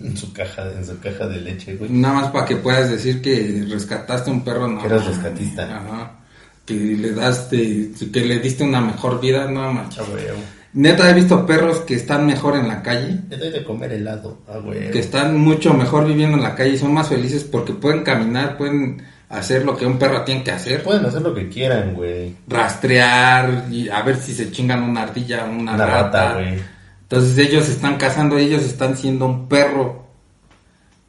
[0.00, 1.90] En su caja, en su caja de leche, güey.
[1.90, 4.80] Nada más para que puedas decir que rescataste un perro, no.
[4.80, 5.76] Que eras rescatista.
[5.76, 6.18] Ajá.
[6.66, 10.02] Que le daste, que le diste una mejor vida, no macho.
[10.02, 10.24] Ah, güey.
[10.72, 14.38] Neta, he visto perros que están mejor en la calle, Le doy de comer helado.
[14.48, 14.90] Ah, güey.
[14.92, 18.56] que están mucho mejor viviendo en la calle y son más felices porque pueden caminar,
[18.56, 20.82] pueden hacer lo que un perro tiene que hacer.
[20.84, 22.34] Pueden hacer lo que quieran, güey.
[22.46, 26.02] Rastrear y a ver si se chingan una ardilla, una, Una rata.
[26.28, 26.58] rata, güey.
[27.02, 30.06] Entonces ellos están cazando, ellos están siendo un perro.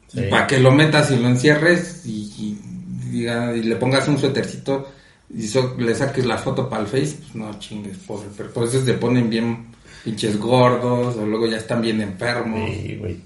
[0.08, 0.22] Sí.
[0.28, 2.60] Para que lo metas y lo encierres y, y
[3.12, 4.90] diga- y le pongas un suétercito
[5.34, 8.50] y so- le saques la foto para el Face, pues no chingues, pobre perro.
[8.52, 9.66] Por eso se ponen bien
[10.04, 12.68] pinches gordos o luego ya están bien enfermos.
[12.70, 13.20] Sí, güey.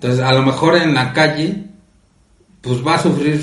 [0.00, 1.64] Entonces a lo mejor en la calle
[2.60, 3.42] pues va a sufrir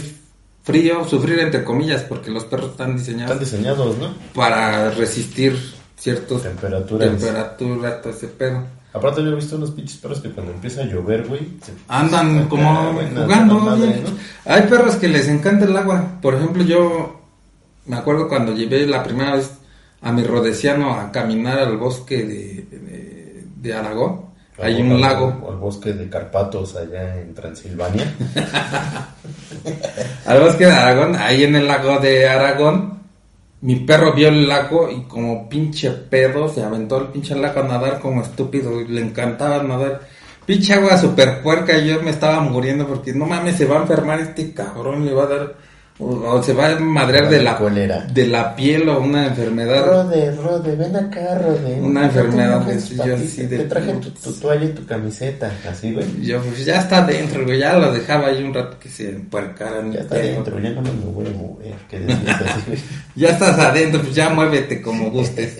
[0.63, 4.13] frío, sufrir entre comillas porque los perros están diseñados Están diseñados, ¿no?
[4.34, 5.58] para resistir
[5.98, 7.10] ciertos Temperaturas.
[7.10, 8.63] temperaturas, todo ese pedo.
[8.94, 11.41] Aparte, yo he visto unos pinches perros que cuando empieza a llover, güey.
[11.63, 14.10] se- Andan como jugando.
[14.46, 16.17] Hay perros que les encanta el agua.
[16.22, 17.21] Por ejemplo, yo
[17.86, 19.52] me acuerdo cuando llevé la primera vez
[20.02, 24.32] a mi rodesiano a caminar al bosque de, de, de Aragón.
[24.60, 25.48] Hay un lago.
[25.50, 28.13] Al bosque de Carpatos, allá en Transilvania.
[30.26, 33.00] Al bosque de Aragón, ahí en el lago de Aragón,
[33.62, 37.67] mi perro vio el lago y como pinche pedo se aventó al pinche lago a
[37.67, 38.82] nadar como estúpido.
[38.82, 40.02] y Le encantaba nadar.
[40.46, 43.82] Pinche agua super puerca y yo me estaba muriendo porque no mames, se va a
[43.82, 45.71] enfermar este cabrón, le va a dar...
[46.00, 48.02] O, se va a madrear de la, Cólera.
[48.12, 49.86] de la piel o una enfermedad.
[49.86, 51.80] Rode, Rode, ven acá, Rode.
[51.80, 56.08] Una enfermedad, te yo así Te traje tu, tu toalla y tu camiseta, así, güey.
[56.24, 59.92] Yo pues ya está adentro, güey, ya lo dejaba ahí un rato que se empuercaran.
[59.92, 61.76] Ya está Pero- adentro, ya no me voy a mover.
[61.88, 62.84] Que así.
[63.16, 65.56] Ya estás adentro, pues ya muévete como gustes.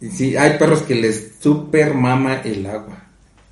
[0.00, 3.04] Y sí, hay perros que les super mama el agua.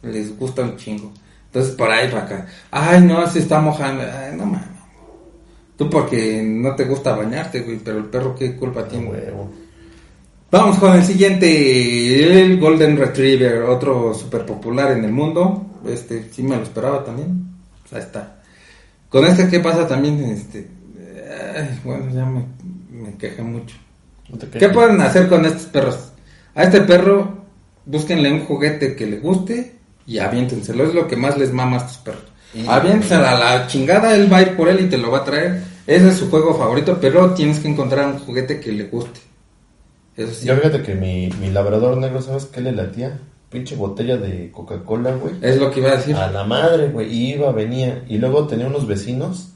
[0.03, 1.13] Les gusta un chingo.
[1.47, 2.47] Entonces, por ahí para acá.
[2.71, 4.03] Ay, no, se está mojando.
[4.03, 4.72] Ay, no mames.
[5.83, 9.11] Tú porque no te gusta bañarte, güey, pero el perro, ¿qué culpa tiene?
[9.11, 9.51] Huevo.
[10.49, 15.67] Vamos con el siguiente, el Golden Retriever, otro super popular en el mundo.
[15.85, 17.49] Este, sí me lo esperaba también.
[17.83, 18.43] Pues ahí está.
[19.09, 20.23] Con este, ¿qué pasa también?
[20.23, 20.69] Este,
[21.57, 22.45] ay, bueno, ya me,
[22.89, 23.75] me quejé mucho.
[24.29, 26.13] No te ¿Qué pueden hacer con estos perros?
[26.55, 27.45] A este perro,
[27.87, 29.75] búsquenle un juguete que le guste
[30.07, 30.85] y aviéntenselo.
[30.85, 32.23] Es lo que más les mama a estos perros.
[32.69, 35.25] Aviéntenselo a la chingada, él va a ir por él y te lo va a
[35.25, 35.72] traer.
[35.95, 39.21] Ese es su juego favorito, pero tienes que encontrar un juguete que le guste.
[40.17, 40.47] Eso sí.
[40.47, 43.19] Yo fíjate que mi, mi labrador negro, ¿sabes qué le latía?
[43.51, 45.35] Pinche botella de Coca-Cola, güey.
[45.43, 46.17] Es lo que iba a decir.
[46.17, 47.13] A la madre, güey.
[47.15, 48.05] Iba, venía.
[48.09, 49.49] Y luego tenía unos vecinos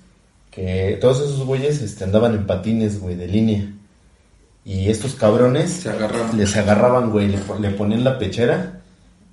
[0.51, 3.73] que todos esos güeyes este, andaban en patines, güey, de línea.
[4.65, 6.37] Y estos cabrones Se agarraban.
[6.37, 8.76] les agarraban, güey, le, le ponían la pechera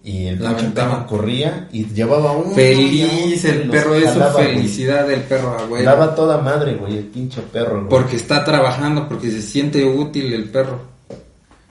[0.03, 2.53] y el La pinche perro corría y llevaba un...
[2.53, 5.83] Feliz el perro, es su felicidad del perro, güey.
[5.83, 7.89] Daba toda madre, güey, el pinche perro, güey.
[7.89, 10.81] Porque está trabajando, porque se siente útil el perro.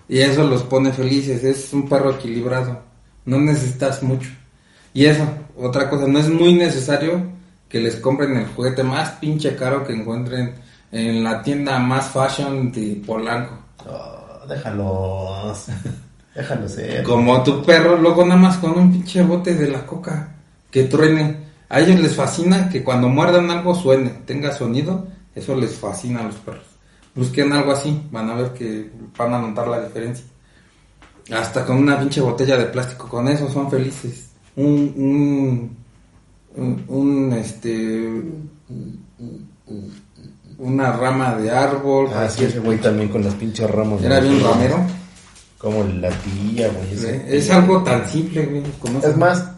[0.08, 1.44] Y eso los pone felices.
[1.44, 2.80] Es un perro equilibrado.
[3.26, 4.30] No necesitas mucho.
[4.94, 5.26] Y eso,
[5.58, 7.22] otra cosa, no es muy necesario
[7.68, 10.54] que les compren el juguete más pinche caro que encuentren
[10.90, 13.58] en la tienda más fashion de Polanco.
[13.86, 15.66] Oh, déjalos.
[16.34, 17.02] déjalos ser.
[17.02, 20.34] Como tu perro, luego nada más con un pinche bote de la coca
[20.70, 21.38] que truene.
[21.68, 25.06] A ellos les fascina que cuando muerdan algo suene, tenga sonido.
[25.34, 26.66] Eso les fascina a los perros.
[27.14, 30.24] Busquen algo así, van a ver que van a notar la diferencia.
[31.30, 34.30] Hasta con una pinche botella de plástico, con eso son felices.
[34.56, 35.76] Un, un,
[36.56, 38.22] un, un, este,
[40.58, 42.08] una rama de árbol.
[42.14, 44.00] Ah, sí, ese güey también con las pinches ramos.
[44.00, 44.78] de Era bien ramero.
[45.62, 46.92] Como la tía, güey.
[46.92, 48.62] ese- Es algo tan simple, güey.
[49.04, 49.48] Es más,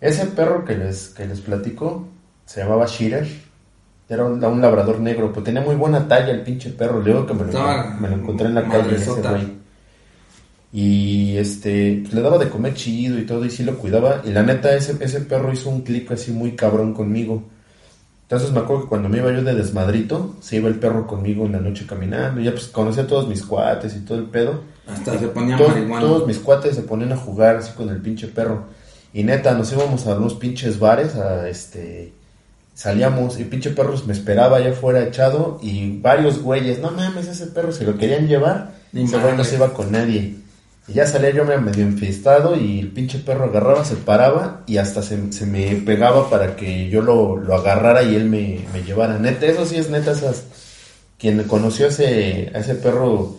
[0.00, 2.08] ese perro que les, que les platico
[2.46, 3.28] se llamaba Shirer.
[4.08, 7.00] Era un, un labrador negro, pues tenía muy buena talla el pinche perro.
[7.00, 7.52] Luego que me lo,
[8.00, 9.22] me lo encontré en la calle ese güey.
[10.72, 14.22] Y este, pues, le daba de comer chido y todo, y sí lo cuidaba.
[14.24, 17.42] Y la neta, ese, ese perro hizo un clic así muy cabrón conmigo.
[18.22, 21.44] Entonces me acuerdo que cuando me iba yo de desmadrito, se iba el perro conmigo
[21.44, 22.40] en la noche caminando.
[22.40, 24.62] y Ya pues conocía a todos mis cuates y todo el pedo.
[24.86, 26.00] Hasta se ponía Todos, marihuana.
[26.06, 28.64] todos mis cuates se ponían a jugar así con el pinche perro.
[29.14, 32.12] Y neta, nos íbamos a unos pinches bares, a este...
[32.74, 37.46] Salíamos y pinche perro me esperaba allá afuera echado y varios güeyes, no mames, ese
[37.48, 38.72] perro se lo querían llevar.
[38.92, 40.36] Ni ese güey no se iba con nadie.
[40.88, 44.78] Y ya salía yo me- medio enfiestado y el pinche perro agarraba, se paraba y
[44.78, 48.82] hasta se, se me pegaba para que yo lo, lo agarrara y él me, me
[48.82, 49.18] llevara.
[49.18, 50.44] Neta, eso sí es neta, esas...
[51.18, 53.36] Quien conoció a ese, a ese perro,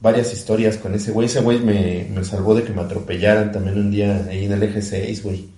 [0.00, 1.26] varias historias con ese güey.
[1.26, 4.62] Ese güey me, me salvó de que me atropellaran también un día ahí en el
[4.62, 5.48] eje 6, güey.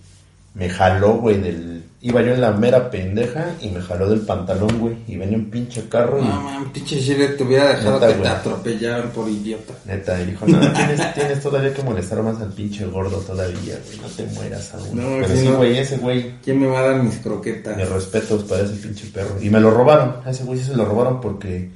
[0.54, 1.84] Me jaló, güey, del...
[2.02, 4.96] Iba yo en la mera pendeja y me jaló del pantalón, güey.
[5.06, 6.24] Y venía un pinche carro y...
[6.24, 9.74] No, man, pinche Chile te hubiera dejado Neta, que te atropellaran por idiota.
[9.84, 13.98] Neta, y dijo, no, tienes, tienes todavía que molestar más al pinche gordo todavía, güey.
[14.00, 14.96] No te mueras aún.
[14.96, 16.34] No, Pero sí, no- güey, ese güey...
[16.42, 17.76] ¿Quién me va a dar mis croquetas?
[17.76, 19.36] Mis respetos para ese pinche perro.
[19.40, 20.16] Y me lo robaron.
[20.24, 21.68] A ese güey sí se lo robaron porque,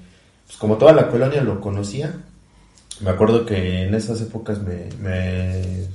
[0.46, 2.12] pues como toda la colonia lo conocía,
[3.02, 5.86] me acuerdo que en esas épocas me, me,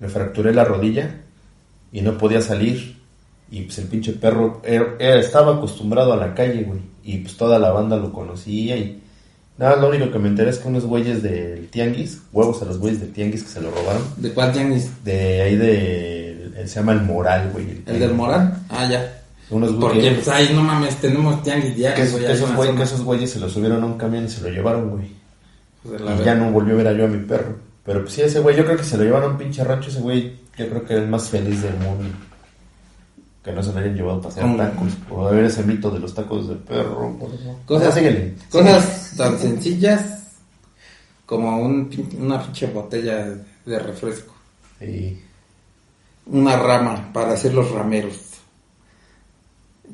[0.00, 1.20] me fracturé la rodilla
[1.92, 3.00] y no podía salir.
[3.50, 6.80] Y pues el pinche perro era- era- estaba acostumbrado a la calle, güey.
[7.04, 8.98] Y pues toda la banda lo conocía y...
[9.58, 12.78] Nada, lo único que me enteré es que unos güeyes del tianguis, huevos a los
[12.78, 14.02] güeyes del tianguis que se lo robaron.
[14.16, 15.04] ¿De cuál tianguis?
[15.04, 16.62] De ahí de...
[16.66, 17.82] Se llama El Moral, güey.
[17.86, 18.64] ¿El del Morán?
[18.70, 19.20] Ah, ya.
[19.50, 20.14] Unos Porque, güeyes...
[20.14, 22.22] pues, ahí, no mames, tenemos tianguis Que, diarios, güey.
[22.24, 22.78] que ahí esos en la güey- zona.
[22.78, 25.08] que esos güeyes se lo subieron a un camión y se lo llevaron, güey.
[25.82, 27.56] Pues, Y ya no volvió a ver a yo a mi perro.
[27.84, 29.90] Pero pues sí, ese güey, yo creo que se lo llevaron a un pinche rancho.
[29.90, 32.08] Ese güey, yo creo que era el más feliz del mundo.
[33.42, 34.92] Que no se lo hayan llevado a pasear tacos.
[35.10, 37.16] O a ver ese mito de los tacos de perro.
[37.66, 38.34] Cosas, síguele.
[38.50, 40.22] cosas tan sencillas
[41.26, 43.26] como un, una pinche botella
[43.64, 44.34] de refresco.
[44.78, 45.20] Sí.
[46.26, 48.16] Una rama para hacer los rameros.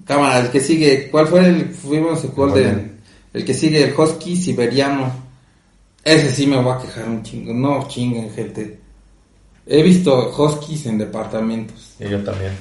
[0.04, 2.82] Cámara, el que sigue, ¿cuál fue el fuimos el Bueno.
[3.32, 5.27] el que sigue el husky siberiano?
[6.04, 8.80] Ese sí me voy a quejar un chingo, no chinguen gente.
[9.66, 11.94] He visto huskies en departamentos.
[12.00, 12.52] Y yo también.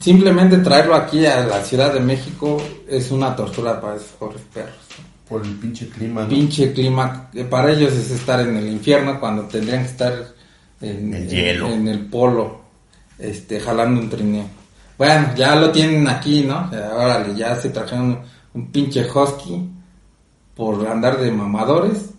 [0.00, 4.74] Simplemente traerlo aquí a la Ciudad de México es una tortura para esos pobres perros.
[5.28, 6.28] Por el pinche clima, ¿no?
[6.28, 10.34] Pinche clima, que para ellos es estar en el infierno cuando tendrían que estar
[10.80, 11.68] en El hielo.
[11.68, 12.60] en el polo,
[13.18, 14.44] este, jalando un trineo.
[14.98, 16.70] Bueno, ya lo tienen aquí, ¿no?
[16.72, 18.18] Eh, Órale, ya se trajeron un,
[18.54, 19.68] un pinche husky
[20.54, 22.11] por andar de mamadores.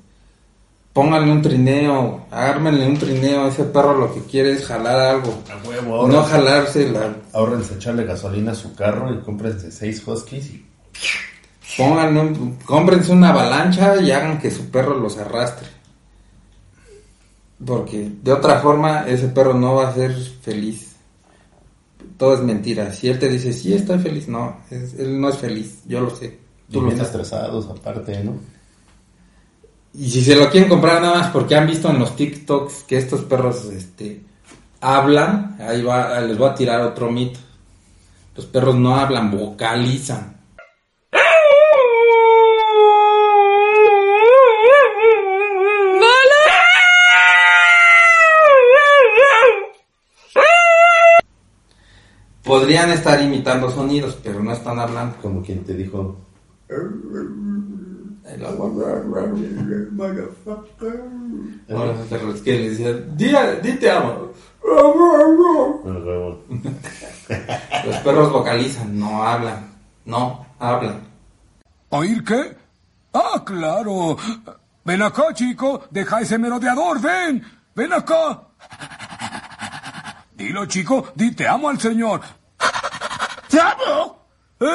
[0.94, 5.42] Pónganle un trineo, ármenle un trineo, ese perro lo que quiere es jalar algo.
[5.52, 6.08] A huevo.
[6.08, 10.66] No jalarse la Ahorrense echarle gasolina a su carro y cómprense seis huskies y...
[11.78, 15.68] Pónganle un, cómprense una avalancha y hagan que su perro los arrastre.
[17.66, 20.92] Porque de otra forma ese perro no va a ser feliz.
[22.18, 22.94] Todo es mentira.
[22.94, 26.10] Si él te dice, sí, estoy feliz, no, es- él no es feliz, yo lo
[26.16, 26.38] sé.
[26.70, 27.12] Y Tú lo bien sabes.
[27.14, 28.34] estresados aparte, ¿no?
[29.96, 32.98] Y si se lo quieren comprar nada más porque han visto en los TikToks que
[32.98, 34.24] estos perros este,
[34.82, 37.40] hablan, ahí va, les voy a tirar otro mito.
[38.36, 40.34] Los perros no hablan, vocalizan.
[52.44, 55.18] Podrían estar imitando sonidos, pero no están hablando.
[55.22, 56.18] Como quien te dijo...
[58.26, 58.70] El agua.
[61.70, 64.30] Ahora los perros que le decían, "Di- di te amo.
[67.86, 69.72] Los perros vocalizan, no hablan,
[70.06, 71.02] no hablan.
[71.90, 72.56] ¿Oír qué?
[73.14, 74.18] Ah, claro.
[74.86, 75.84] Ven acá, chico.
[75.92, 77.00] Deja ese merodeador.
[77.02, 77.44] Ven.
[77.76, 78.42] Ven acá.
[80.36, 81.08] Dilo, chico.
[81.16, 82.22] Di te amo al señor.
[83.50, 84.13] ¡Te amo!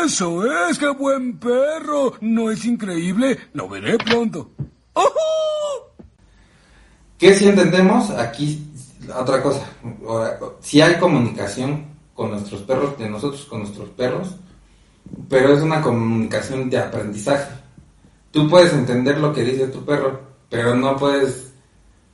[0.05, 2.15] Eso es, qué buen perro.
[2.21, 3.39] ¿No es increíble?
[3.53, 4.51] Lo veré pronto.
[7.19, 8.11] ¿Qué si entendemos?
[8.11, 8.71] Aquí,
[9.17, 9.67] otra cosa.
[10.61, 14.37] Si hay comunicación con nuestros perros, de nosotros con nuestros perros,
[15.29, 17.49] pero es una comunicación de aprendizaje.
[18.31, 21.48] Tú puedes entender lo que dice tu perro, pero no puedes,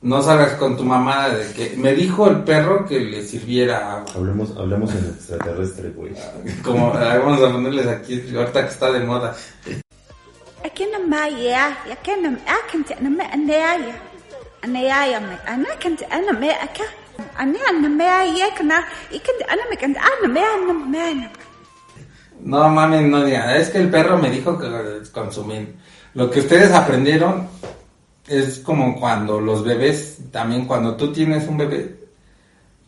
[0.05, 4.11] no salgas con tu mamá de que me dijo el perro que le sirviera agua.
[4.13, 6.13] Hablemos, hablemos en extraterrestre, güey.
[6.63, 9.35] Como ah, vamos a ponerles aquí, ahorita que está de moda.
[22.41, 23.49] No mames, no digan.
[23.55, 24.67] Es que el perro me dijo que
[25.11, 25.75] consumir.
[26.13, 27.47] Lo que ustedes aprendieron
[28.27, 31.95] es como cuando los bebés, también cuando tú tienes un bebé,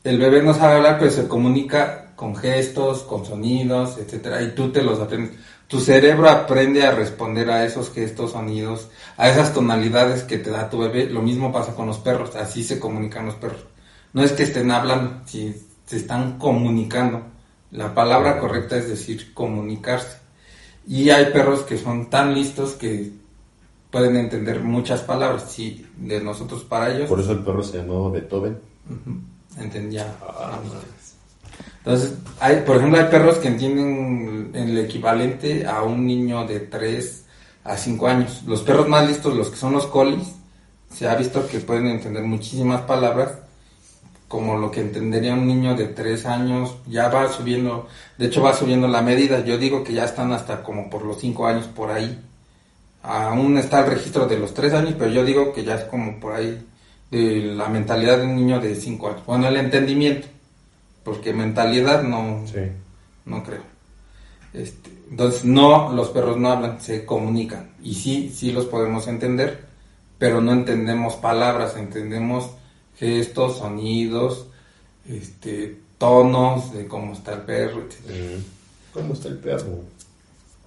[0.04, 4.72] el bebé no sabe hablar, pero se comunica con gestos, con sonidos, etcétera, y tú
[4.72, 5.38] te los aprendes.
[5.68, 10.70] Tu cerebro aprende a responder a esos gestos, sonidos, a esas tonalidades que te da
[10.70, 11.10] tu bebé.
[11.10, 13.66] Lo mismo pasa con los perros, así se comunican los perros.
[14.14, 15.54] No es que estén hablando, si
[15.86, 17.24] se están comunicando.
[17.72, 20.18] La palabra correcta es decir comunicarse.
[20.88, 23.12] Y hay perros que son tan listos que
[23.98, 27.10] pueden entender muchas palabras, sí, de nosotros para ellos.
[27.10, 28.60] Por eso el perro se llamaba Beethoven.
[28.88, 30.06] Ujú, Entendía.
[31.80, 37.26] Entonces, hay, por ejemplo, hay perros que entienden el equivalente a un niño de 3
[37.64, 38.44] a 5 años.
[38.46, 40.36] Los perros más listos, los que son los colis,
[40.94, 43.32] se ha visto que pueden entender muchísimas palabras,
[44.28, 47.88] como lo que entendería un niño de 3 años, ya va subiendo,
[48.20, 51.20] de hecho va subiendo la medida, yo digo que ya están hasta como por los
[51.20, 52.22] 5 años por ahí.
[53.04, 56.20] Aún está el registro de los 3 años, pero yo digo que ya es como
[56.20, 56.66] por ahí
[57.10, 59.26] de la mentalidad de un niño de 5 años.
[59.26, 60.28] Bueno, el entendimiento,
[61.04, 62.60] porque mentalidad no, Sí.
[63.26, 63.62] no creo.
[64.54, 67.70] Este, entonces, no, los perros no hablan, se comunican.
[67.82, 69.66] Y sí, sí los podemos entender,
[70.18, 72.50] pero no entendemos palabras, entendemos
[72.98, 74.48] gestos, sonidos,
[75.08, 78.42] este, tonos de cómo está el perro, etc.
[78.94, 79.80] ¿Cómo está el perro?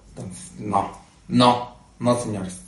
[0.09, 0.91] Entonces, no,
[1.27, 1.70] no,
[2.01, 2.59] no, señores.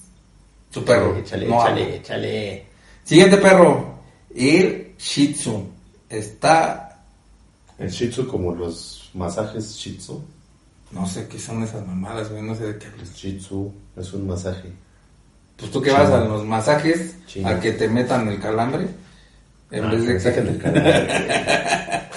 [0.69, 1.15] Su perro.
[1.17, 1.95] Échale, no échale, habla.
[1.95, 2.65] échale.
[3.03, 3.95] Siguiente perro,
[4.36, 5.67] el Shih Tzu.
[6.09, 7.01] Está,
[7.77, 10.21] El Shih Tzu como los masajes Shih Tzu.
[10.91, 13.09] no sé qué son esas mamadas, güey, no sé de qué hablas.
[13.09, 14.71] El Shih Tzu es un masaje.
[15.57, 17.47] Pues tú que vas a los masajes Chino.
[17.49, 18.88] a que te metan el calambre
[19.71, 22.03] en Ah, vez de que saquen el calambre.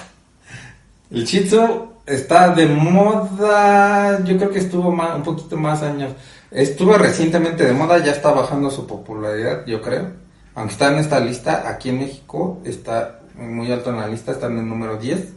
[1.10, 6.12] El Shih Tzu está de moda, yo creo que estuvo más, un poquito más años.
[6.56, 10.10] Estuvo recientemente de moda, ya está bajando su popularidad, yo creo.
[10.54, 14.46] Aunque está en esta lista, aquí en México está muy alto en la lista, está
[14.46, 15.34] en el número 10.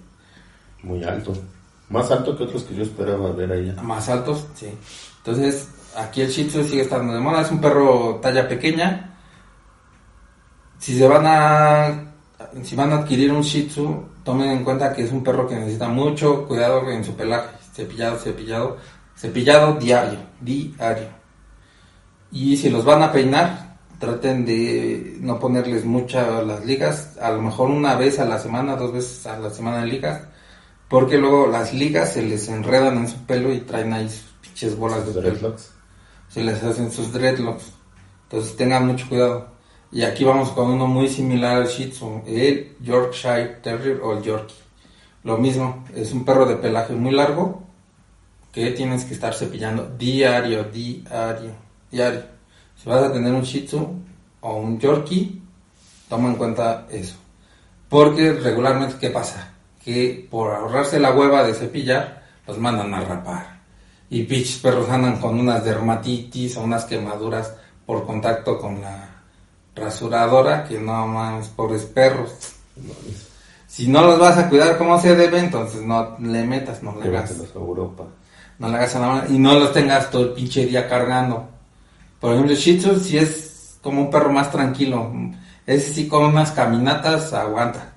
[0.83, 1.33] Muy alto.
[1.89, 3.75] Más alto que otros que yo esperaba ver ahí.
[3.83, 4.69] Más altos, sí.
[5.17, 5.67] Entonces,
[5.97, 7.41] aquí el Shih Tzu sigue estando de moda.
[7.41, 9.17] Es un perro talla pequeña.
[10.77, 12.13] Si se van a
[12.63, 15.55] si van a adquirir un Shih Tzu, tomen en cuenta que es un perro que
[15.55, 17.57] necesita mucho cuidado en su pelaje.
[17.73, 18.77] Cepillado, cepillado,
[19.19, 21.09] cepillado diario, diario.
[22.31, 27.17] Y si los van a peinar, traten de no ponerles muchas las ligas.
[27.21, 30.21] A lo mejor una vez a la semana, dos veces a la semana en ligas.
[30.87, 34.77] Porque luego las ligas se les enredan en su pelo y traen ahí sus pinches
[34.77, 35.21] bolas de pelo.
[35.21, 35.71] Dreadlocks.
[36.29, 37.73] Se les hacen sus dreadlocks.
[38.23, 39.47] Entonces tengan mucho cuidado.
[39.91, 44.23] Y aquí vamos con uno muy similar al Shih Tzu, el Yorkshire Terrier o el
[44.23, 44.55] Yorkie.
[45.23, 47.68] Lo mismo, es un perro de pelaje muy largo
[48.51, 51.51] que tienes que estar cepillando diario, diario,
[51.91, 52.23] diario.
[52.75, 53.87] Si vas a tener un Shih Tzu
[54.41, 55.41] o un Yorkie,
[56.07, 57.15] toma en cuenta eso.
[57.87, 59.51] Porque regularmente, ¿qué pasa?
[59.83, 63.59] Que por ahorrarse la hueva de cepillar, los mandan a rapar.
[64.09, 67.53] Y pinches perros andan con unas dermatitis o unas quemaduras
[67.85, 69.09] por contacto con la
[69.75, 72.31] rasuradora, que no mames, pobres perros.
[73.67, 77.07] Si no los vas a cuidar como se debe, entonces no le metas, no le
[77.07, 78.05] hagas, a Europa.
[78.59, 81.47] No le hagas a la mano y no los tengas todo el pinche día cargando.
[82.19, 85.11] Por ejemplo, Shih Tzu sí es como un perro más tranquilo.
[85.65, 87.93] Ese sí con unas caminatas aguanta.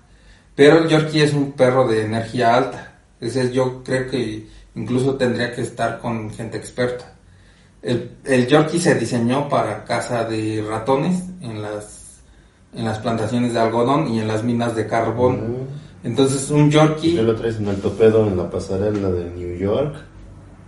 [0.55, 2.93] Pero el Yorkie es un perro de energía alta.
[3.21, 7.15] Ese es- yo creo que incluso tendría que estar con gente experta.
[7.83, 12.21] El, el Yorkie se diseñó para caza de ratones en las,
[12.75, 15.67] en las plantaciones de algodón y en las minas de carbón.
[16.05, 17.17] Entonces un Yorkie...
[17.17, 19.97] Tú lo traes en el topedo en la pasarela de New York.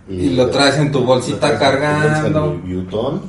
[0.07, 2.57] Y lo traes en tu bolsita lo en cargando.
[2.63, 3.21] Vuitton,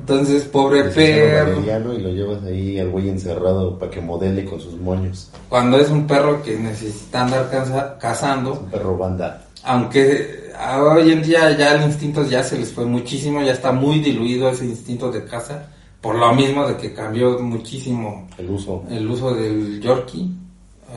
[0.00, 1.60] Entonces, pobre perro.
[1.94, 5.30] Y lo llevas ahí al güey encerrado para que modele con sus moños.
[5.48, 9.44] Cuando es un perro que necesita andar caza- cazando, Un perro banda.
[9.64, 13.70] aunque a- hoy en día ya el instinto ya se les fue muchísimo, ya está
[13.72, 15.66] muy diluido ese instinto de caza,
[16.00, 18.82] por lo mismo de que cambió muchísimo El uso.
[18.90, 20.28] el uso del Yorkie.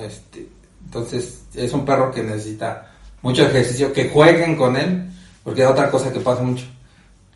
[0.04, 0.48] Este,
[0.86, 5.10] entonces, es un perro que necesita mucho ejercicio, que jueguen con él,
[5.46, 6.66] porque es otra cosa que pasa mucho.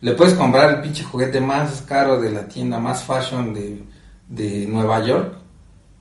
[0.02, 3.82] Le puedes comprar el pinche juguete más caro de la tienda, más fashion de,
[4.28, 5.34] de Nueva York.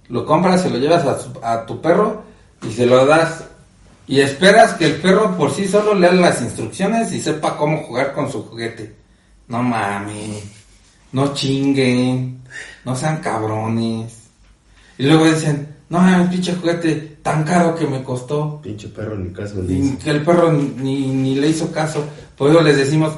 [0.09, 2.23] Lo compras, se lo llevas a, su- a tu perro
[2.67, 3.45] y se lo das.
[4.07, 8.13] Y esperas que el perro por sí solo lea las instrucciones y sepa cómo jugar
[8.13, 8.95] con su juguete.
[9.47, 10.43] No mames,
[11.11, 12.41] no chinguen,
[12.85, 14.15] no sean cabrones.
[14.97, 18.59] Y luego dicen, no mames, pinche juguete tan caro que me costó.
[18.61, 19.99] Pinche perro en mi caso le hizo.
[19.99, 22.03] que el perro ni, ni le hizo caso.
[22.35, 23.13] Por eso les decimos,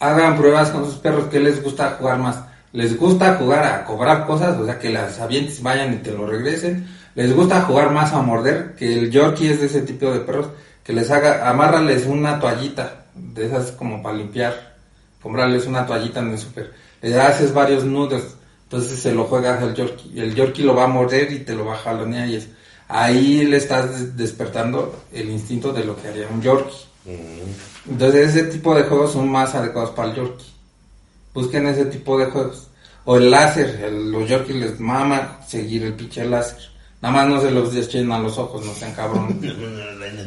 [0.00, 2.40] hagan pruebas con sus perros que les gusta jugar más.
[2.72, 6.26] Les gusta jugar a cobrar cosas, o sea, que las avientes vayan y te lo
[6.26, 6.88] regresen.
[7.14, 10.48] les gusta jugar más a morder, que el Yorkie es de ese tipo de perros,
[10.82, 14.74] que les haga, amárrales una toallita, de esas como para limpiar,
[15.22, 18.34] comprarles una toallita en el super, le haces varios nudos,
[18.76, 21.64] entonces se lo juegas al Yorkie, el Yorkie lo va a morder y te lo
[21.64, 22.48] va a jalonear y es,
[22.88, 26.76] ahí le estás des- despertando el instinto de lo que haría un Yorkie.
[27.88, 30.46] Entonces ese tipo de juegos son más adecuados para el Yorkie.
[31.32, 32.68] Busquen ese tipo de juegos.
[33.04, 36.58] O el láser, el- los Yorkies les mama seguir el pinche láser.
[37.02, 39.36] Nada más no se los echen a los ojos, no sean cabrones.
[39.40, 40.22] Van a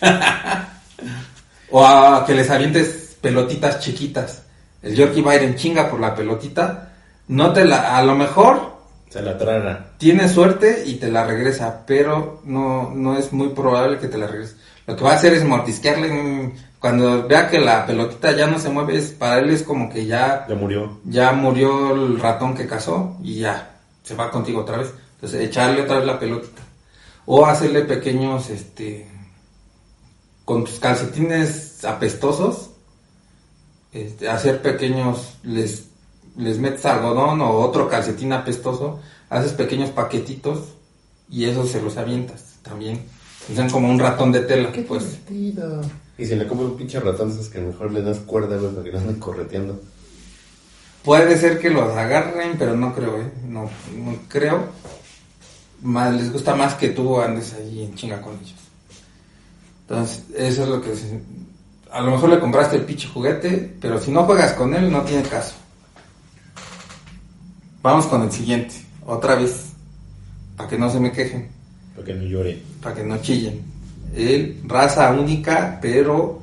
[1.70, 4.42] o a que les avientes pelotitas chiquitas.
[4.82, 6.87] El Yorkie va a ir en chinga por la pelotita.
[7.28, 8.78] No te la, a lo mejor
[9.10, 9.92] Se la traga.
[9.98, 14.26] tiene suerte y te la regresa, pero no, no es muy probable que te la
[14.26, 14.56] regrese.
[14.86, 16.08] Lo que va a hacer es mordisquearle.
[16.10, 19.90] mm, Cuando vea que la pelotita ya no se mueve, es, para él es como
[19.90, 20.98] que ya, Ya murió.
[21.04, 24.90] ya murió el ratón que cazó y ya se va contigo otra vez.
[25.16, 26.62] Entonces echarle otra vez la pelotita.
[27.26, 29.06] O hacerle pequeños, este,
[30.46, 32.70] con tus calcetines apestosos,
[33.92, 35.87] este, hacer pequeños, les,
[36.38, 40.60] les metes algodón o otro calcetín apestoso, haces pequeños paquetitos
[41.30, 43.02] y esos se los avientas también.
[43.54, 45.18] Son como un ratón de tela, pues.
[46.16, 48.84] Y si le come un pinche ratón, es que mejor le das cuerda, güey, para
[48.84, 49.80] que no anden correteando.
[51.02, 53.30] Puede ser que los agarren, pero no creo, ¿eh?
[53.46, 53.62] No,
[53.96, 54.64] no creo.
[55.82, 58.54] Más, les gusta más que tú andes ahí en chinga con ellos.
[59.88, 60.94] Entonces, eso es lo que...
[60.96, 61.20] se-
[61.90, 65.02] A lo mejor le compraste el pinche juguete, pero si no juegas con él, no
[65.02, 65.54] tiene caso.
[67.88, 68.74] Vamos con el siguiente.
[69.06, 69.72] Otra vez.
[70.58, 71.48] Para que no se me quejen.
[71.94, 72.62] Para que no llore.
[72.82, 73.62] Para que no chillen.
[74.14, 76.38] El raza única, pero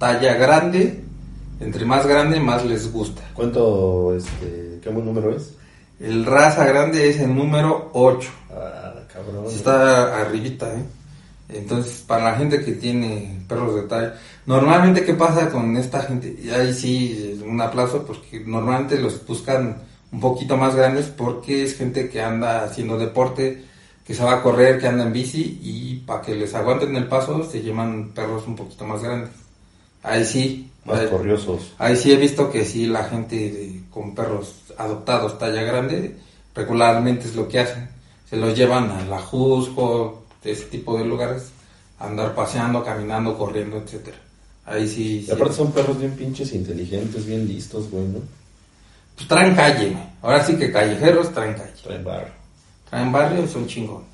[0.00, 1.00] talla grande.
[1.60, 3.22] Entre más grande, más les gusta.
[3.34, 5.52] ¿Cuánto, este, qué número es?
[6.00, 8.28] El raza grande es el número 8.
[8.50, 9.46] Ah, cabrón.
[9.46, 10.82] Está arribita, ¿eh?
[11.50, 14.14] Entonces, para la gente que tiene perros de talla,
[14.44, 16.36] normalmente, ¿qué pasa con esta gente?
[16.42, 21.76] Y ahí sí, un aplauso, porque normalmente los buscan un poquito más grandes porque es
[21.76, 23.64] gente que anda haciendo deporte,
[24.04, 27.06] que se va a correr, que anda en bici y para que les aguanten el
[27.06, 29.30] paso se llevan perros un poquito más grandes.
[30.02, 30.70] Ahí sí.
[30.84, 31.72] Más ahí- corriosos.
[31.78, 36.16] Ahí sí he visto que sí, la gente de- con perros adoptados talla grande,
[36.54, 37.88] regularmente es lo que hacen.
[38.28, 41.50] Se los llevan a la Jusco, de ese tipo de lugares,
[41.98, 44.16] a andar paseando, caminando, corriendo, etcétera.
[44.64, 45.32] Ahí sí, Y sí.
[45.32, 48.20] aparte son perros bien pinches inteligentes, bien listos, güey, ¿no?
[49.20, 50.04] Pues traen calle, güey.
[50.22, 51.72] ahora sí que callejeros traen calle.
[51.84, 52.28] Traen barro.
[52.88, 54.08] Traen barrio y son chingones.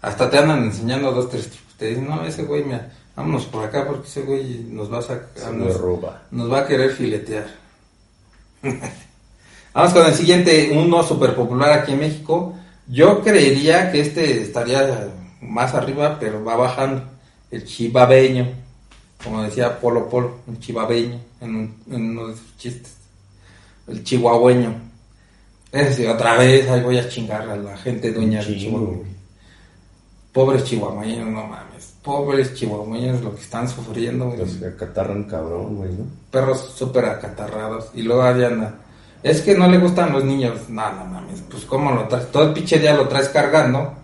[0.00, 1.74] Hasta te andan enseñando dos, tres trucos.
[1.76, 5.02] Te dicen, no, ese güey, mira, vámonos por acá porque ese güey nos va a
[5.02, 5.52] sacar.
[5.52, 6.22] Me roba.
[6.30, 7.46] Nos va a querer filetear.
[9.74, 12.54] Vamos con el siguiente, uno súper popular aquí en México.
[12.86, 15.08] Yo creería que este estaría
[15.40, 17.02] más arriba, pero va bajando.
[17.50, 18.48] El chivabeño,
[19.24, 22.94] como decía Polo Polo, un chivabeño en, un- en uno de sus chistes.
[23.88, 24.74] El chihuahueño.
[25.72, 28.98] Ese sí, otra vez, ahí voy a chingar a la gente dueña de Chihuahua.
[30.32, 31.94] Pobres chihuahueños, no mames.
[32.02, 34.26] Pobres chihuahueños lo que están sufriendo.
[34.26, 36.04] güey Los que acatarran cabrón, güey, ¿no?
[36.30, 38.74] perros súper acatarrados y luego ahí anda.
[39.22, 40.68] Es que no le gustan los niños.
[40.68, 42.30] No, no mames, pues cómo lo traes.
[42.32, 43.94] Todo el pinche día lo traes cargando.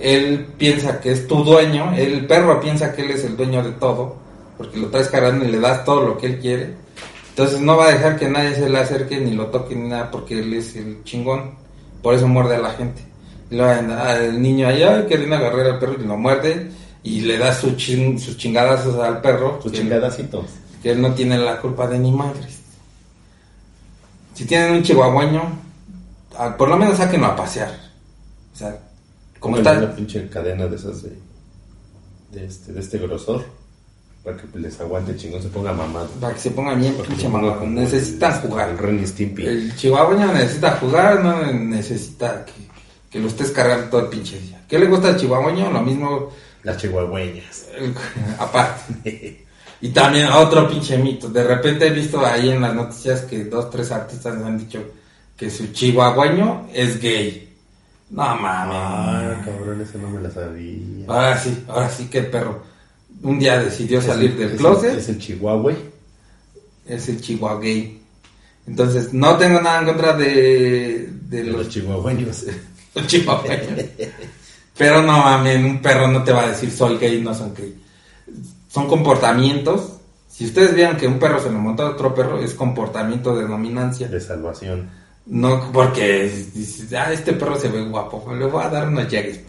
[0.00, 1.92] Él piensa que es tu dueño.
[1.96, 4.16] El perro piensa que él es el dueño de todo.
[4.56, 6.85] Porque lo traes cargando y le das todo lo que él quiere.
[7.36, 10.10] Entonces no va a dejar que nadie se le acerque ni lo toque ni nada
[10.10, 11.50] porque él es el chingón.
[12.02, 13.04] Por eso muerde a la gente.
[13.52, 16.70] Anda el niño allá que viene a agarrar al perro y lo muerde.
[17.02, 19.60] Y le da su chin- sus chingadazos al perro.
[19.62, 20.46] Sus chingadacitos.
[20.82, 22.60] que él no tiene la culpa de ni madres.
[24.34, 25.42] Si tienen un chihuahueño,
[26.38, 27.70] ah, por lo menos sáquenlo a pasear.
[28.54, 28.78] O sea,
[29.40, 31.12] como está, una pinche cadena de esas de,
[32.32, 33.44] de, este, de este grosor.
[34.26, 36.08] Para que les aguante chingón, se ponga mamado.
[36.20, 38.70] para que se ponga bien pinche como Necesitan jugar.
[38.70, 39.46] El Ren Stimpy.
[39.46, 42.52] El chihuahueño necesita jugar, no necesita que,
[43.08, 44.60] que lo estés cargando todo el pinche día.
[44.68, 45.70] ¿Qué le gusta al chihuahueño?
[45.70, 46.30] Lo mismo,
[46.64, 47.66] Las chihuahueñas.
[47.78, 47.94] el-
[48.40, 49.44] aparte.
[49.80, 51.28] Y también otro pinche mito.
[51.28, 54.82] De repente he visto ahí en las noticias que dos, tres artistas han dicho
[55.36, 57.54] que su chihuahueño es gay.
[58.10, 58.76] No mames.
[58.76, 61.06] Ah, cabrón, ese no me la sabía.
[61.06, 62.74] Ahora sí, ahora sí que el perro
[63.22, 65.72] un día decidió salir el- del es el- closet, Es el chihuahua.
[66.86, 68.00] es el chihuahua gay.
[68.66, 72.44] Entonces, no tengo nada en contra de, de De los los chihuahueños.
[72.94, 73.84] los chihuahueños.
[74.76, 77.74] Pero no mames, un perro no te va a decir soy gay, no son gay.
[78.68, 79.92] Son comportamientos.
[80.28, 83.46] Si ustedes vieran que un perro se lo monta a otro perro, es comportamiento de
[83.46, 84.06] dominancia.
[84.08, 84.90] De salvación.
[85.24, 89.40] No porque dices, ah, este perro se ve guapo, le voy a dar unos llegues.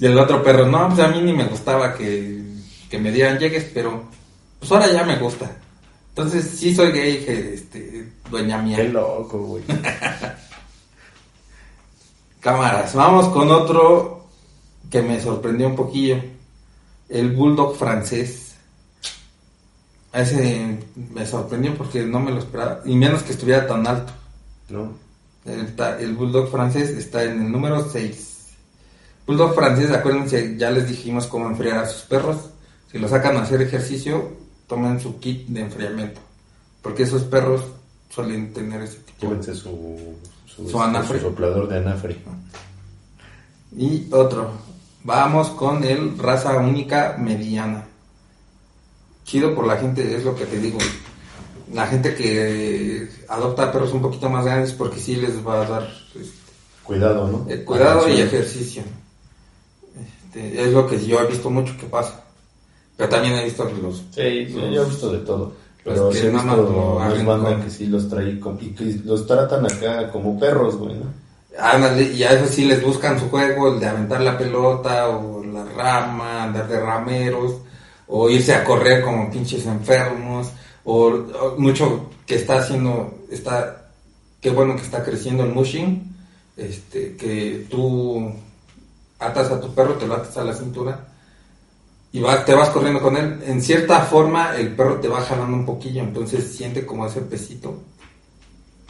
[0.00, 2.41] Y el otro perro, no, pues a mí ni me gustaba que,
[2.92, 4.02] que me dieran llegues, pero
[4.58, 5.50] pues ahora ya me gusta.
[6.10, 8.76] Entonces sí soy gay, este, dueña mía.
[8.76, 9.64] Qué loco, güey.
[12.40, 14.26] Cámaras, vamos con otro
[14.90, 16.22] que me sorprendió un poquillo.
[17.08, 18.56] El bulldog francés.
[20.12, 20.78] Ese
[21.14, 22.82] me sorprendió porque no me lo esperaba.
[22.84, 24.12] Y menos que estuviera tan alto.
[24.68, 24.92] ¿No?
[25.46, 28.28] El, el bulldog francés está en el número 6.
[29.26, 32.51] Bulldog francés, acuérdense, ya les dijimos cómo enfriar a sus perros.
[32.92, 34.32] Si lo sacan a hacer ejercicio,
[34.68, 36.20] tomen su kit de enfriamiento.
[36.82, 37.62] Porque esos perros
[38.10, 39.26] suelen tener ese tipo de...
[39.28, 40.14] Llévense su,
[40.46, 41.18] su, Su anafre.
[41.18, 42.18] su soplador de anafre.
[43.76, 44.50] Y otro.
[45.04, 47.86] Vamos con el raza única mediana.
[49.24, 50.78] Chido por la gente, es lo que te digo.
[51.72, 55.82] La gente que adopta perros un poquito más grandes porque sí les va a dar
[56.14, 56.30] este,
[56.82, 57.46] Cuidado, ¿no?
[57.50, 58.82] eh, cuidado y ejercicio.
[59.96, 62.21] Este, es lo que yo he visto mucho que pasa.
[63.02, 63.96] Pero también he visto los...
[64.14, 65.52] Sí, sí, yo he visto de todo.
[65.84, 68.08] Los Pero que sí he visto más lo más abren banda con- que sí los
[68.08, 71.06] trae con- y que los tratan acá como perros, güey, ¿no?
[71.58, 75.44] Ándale, y a eso sí les buscan su juego, el de aventar la pelota o
[75.44, 77.56] la rama, andar de rameros,
[78.06, 80.48] o irse a correr como pinches enfermos,
[80.84, 83.88] o, o mucho que está haciendo, está,
[84.40, 86.14] qué bueno que está creciendo el mushing,
[86.56, 88.32] este, que tú
[89.18, 91.08] atas a tu perro, te lo atas a la cintura
[92.12, 93.42] y vas, te vas corriendo con él.
[93.46, 97.82] En cierta forma el perro te va jalando un poquillo, entonces siente como ese pesito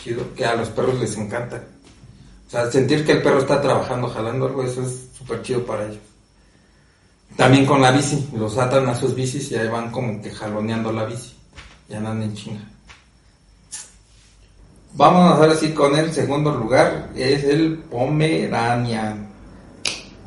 [0.03, 1.63] chido, que a los perros les encanta.
[2.47, 5.85] O sea, sentir que el perro está trabajando, jalando algo, eso es súper chido para
[5.85, 6.03] ellos.
[7.37, 10.93] También con la bici, los atan a sus bicis y ahí van como que jaloneando
[10.93, 11.35] la bici.
[11.89, 12.61] Y andan en chinga.
[14.95, 19.29] Vamos ahora sí con el segundo lugar, es el Pomeranian.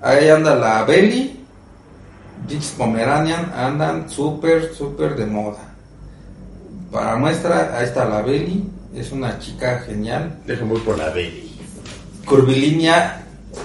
[0.01, 1.44] Ahí anda la Belly.
[2.47, 5.73] Dichos Pomeranian andan súper, súper de moda.
[6.91, 8.69] Para muestra, ahí está la Belly.
[8.95, 11.59] Es una chica genial Déjame ir por la Belly.
[12.25, 13.23] curvilínea,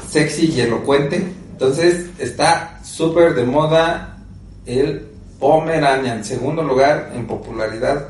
[0.08, 1.32] sexy y elocuente.
[1.52, 4.16] Entonces está súper de moda
[4.66, 5.06] el
[5.38, 6.24] Pomeranian.
[6.24, 8.08] Segundo lugar en popularidad.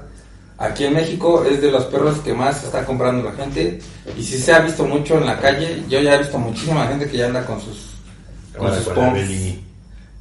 [0.57, 3.81] Aquí en México es de los perros que más está comprando la gente.
[4.17, 7.09] Y si se ha visto mucho en la calle, yo ya he visto muchísima gente
[7.09, 7.95] que ya anda con sus,
[8.57, 9.70] con Ahora sus con.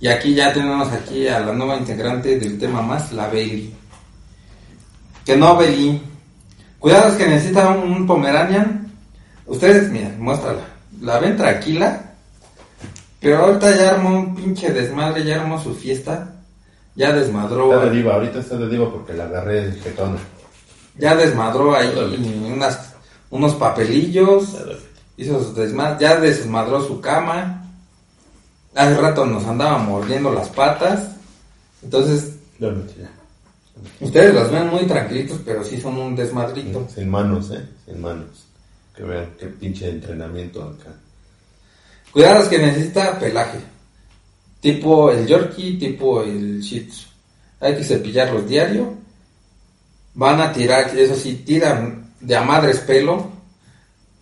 [0.01, 3.73] Y aquí ya tenemos aquí a la nueva integrante del tema más, la Bailey.
[5.25, 6.01] Que no, Bailey.
[6.79, 8.91] Cuidados que necesita un, un Pomeranian.
[9.45, 10.61] Ustedes, miren, muéstrala.
[11.01, 12.13] La ven tranquila.
[13.19, 16.35] Pero ahorita ya armó un pinche desmadre, ya armó su fiesta.
[16.95, 17.73] Ya desmadró.
[17.73, 20.17] Está de diva, ahorita está de diva porque la agarré de jetona.
[20.97, 21.91] Ya desmadró ahí
[22.53, 22.93] unas,
[23.29, 24.55] unos papelillos.
[25.17, 25.97] Hizo su desmadre.
[25.99, 27.58] Ya desmadró su cama.
[28.79, 31.09] Hace rato nos andaba mordiendo las patas.
[31.83, 33.11] Entonces, ya.
[33.99, 36.87] Ustedes los ven muy tranquilitos, pero sí son un desmadrito.
[36.95, 37.61] Sin manos, ¿eh?
[37.85, 38.45] Sin manos.
[38.95, 40.91] Que vean qué pinche entrenamiento acá.
[42.13, 43.59] Cuidados que necesita pelaje.
[44.61, 47.07] Tipo el Yorkie, tipo el Shih Tzu.
[47.59, 48.93] Hay que cepillarlos diario.
[50.13, 53.29] Van a tirar, eso sí, tiran de a madres pelo.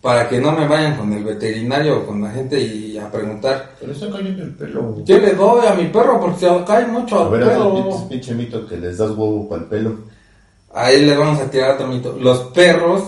[0.00, 3.74] Para que no me vayan con el veterinario o con la gente y a preguntar.
[3.80, 4.96] Pero está cayendo el pelo.
[5.04, 6.20] ¿Qué le doy a mi perro?
[6.20, 7.74] Porque se cae mucho A al pelo.
[7.74, 9.96] pinche, pinche mito que les das huevo para el pelo.
[10.72, 12.16] Ahí le vamos a tirar otro mito.
[12.20, 13.02] Los perros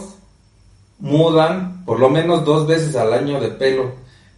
[0.99, 3.93] mudan por lo menos dos veces al año de pelo.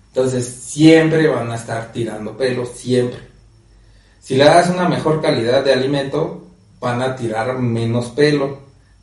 [0.08, 3.18] Entonces siempre van a estar tirando pelo, siempre.
[4.20, 6.46] Si le das una mejor calidad de alimento,
[6.80, 8.58] van a tirar menos pelo,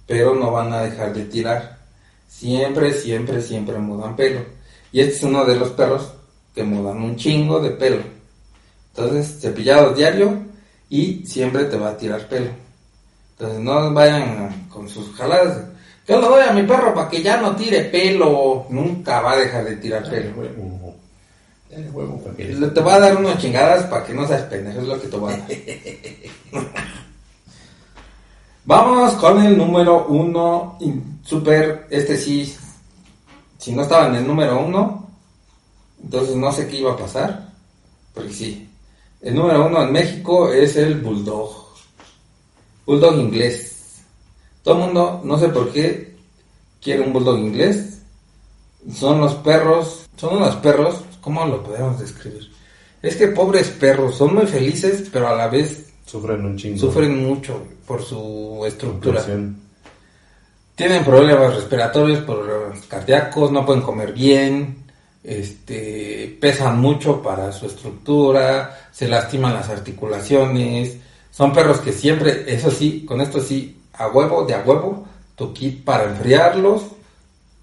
[0.05, 1.78] pero no van a dejar de tirar.
[2.29, 4.41] Siempre, siempre, siempre mudan pelo.
[4.91, 6.13] Y este es uno de los perros
[6.53, 8.03] que mudan un chingo de pelo.
[8.95, 10.37] Entonces, cepillado diario
[10.89, 12.51] y siempre te va a tirar pelo.
[13.31, 15.65] Entonces no vayan con sus jaladas.
[16.07, 18.65] Yo le doy a mi perro para que ya no tire pelo.
[18.69, 20.41] Nunca va a dejar de tirar Dale pelo.
[20.41, 20.95] huevo.
[21.69, 22.21] Dale huevo
[22.73, 25.17] Te va a dar unas chingadas para que no seas pendejo, es lo que te
[25.17, 25.47] va a dar.
[28.69, 30.77] Vamos con el número uno,
[31.23, 32.55] super, este sí,
[33.57, 35.09] si no estaba en el número uno,
[36.03, 37.49] entonces no sé qué iba a pasar,
[38.13, 38.69] porque sí.
[39.23, 41.49] El número uno en México es el Bulldog,
[42.85, 44.03] Bulldog inglés.
[44.61, 46.15] Todo el mundo, no sé por qué,
[46.79, 48.03] quiere un Bulldog inglés.
[48.93, 52.51] Son los perros, son unos perros, ¿cómo lo podemos describir?
[53.01, 56.79] Es que pobres perros, son muy felices, pero a la vez Sufren un chingo.
[56.79, 59.23] sufren mucho por su estructura.
[60.73, 64.85] Tienen problemas respiratorios, problemas cardíacos, no pueden comer bien,
[65.23, 70.97] este, pesan mucho para su estructura, se lastiman las articulaciones,
[71.29, 75.05] son perros que siempre, eso sí, con esto sí, a huevo, de a huevo,
[75.35, 76.85] tu kit para enfriarlos,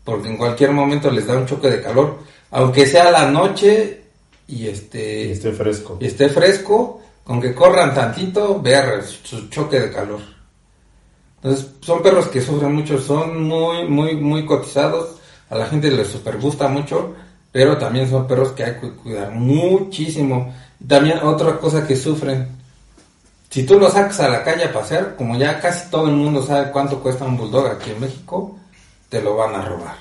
[0.04, 2.18] porque en cualquier momento les da un choque de calor,
[2.52, 4.02] aunque sea la noche
[4.46, 5.98] y este Y esté fresco.
[6.00, 10.20] y esté fresco, con que corran tantito, ver su choque de calor.
[11.42, 15.16] Entonces, son perros que sufren mucho, son muy, muy, muy cotizados,
[15.50, 17.14] a la gente les super gusta mucho,
[17.50, 20.54] pero también son perros que hay que cuidar muchísimo.
[20.86, 22.48] También otra cosa que sufren,
[23.50, 26.42] si tú los sacas a la calle a pasear, como ya casi todo el mundo
[26.42, 28.56] sabe cuánto cuesta un bulldog aquí en México,
[29.08, 29.96] te lo van a robar.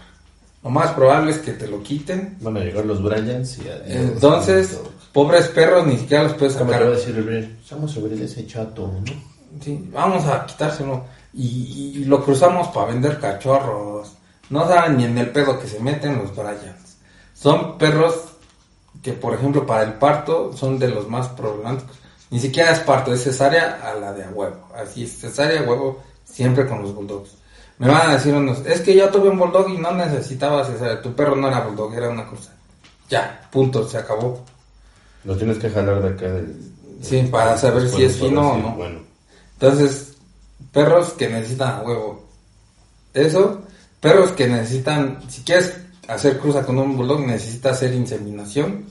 [0.63, 2.37] Lo más probable es que te lo quiten.
[2.41, 3.67] Van a llegar los Bryans y...
[3.85, 4.79] Entonces,
[5.15, 6.89] pobres perros ni siquiera los puedes ¿Cómo te sacar.
[6.89, 9.13] va a sobre ese chato, ¿no?
[9.63, 11.05] Sí, vamos a quitárselo.
[11.33, 14.11] Y, y lo cruzamos para vender cachorros.
[14.49, 16.97] No saben ni en el pedo que se meten los Bryans.
[17.33, 18.13] Son perros
[19.01, 21.97] que, por ejemplo, para el parto son de los más problemáticos.
[22.29, 24.67] Ni siquiera es parto, es cesárea a la de a huevo.
[24.75, 27.37] Así es, cesárea a huevo siempre con los bulldogs.
[27.77, 31.01] Me van a decir unos, es que yo tuve un bulldog y no necesitaba cesárea.
[31.01, 32.51] Tu perro no era bulldog, era una cosa.
[33.09, 34.43] Ya, punto, se acabó.
[35.25, 36.55] Lo tienes que jalar de acá del...
[37.01, 38.75] Sí, para saber si es fino o sí, no.
[38.75, 38.99] Bueno,
[39.53, 40.13] Entonces,
[40.71, 42.23] perros que necesitan a huevo.
[43.13, 43.61] Eso,
[43.99, 48.85] perros que necesitan, si quieres hacer cruza con un bulldog, necesita hacer inseminación,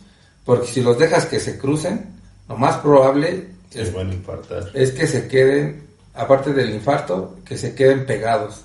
[0.45, 2.14] porque si los dejas que se crucen,
[2.49, 4.70] lo más probable es, van a infartar.
[4.74, 8.62] es que se queden, aparte del infarto, que se queden pegados.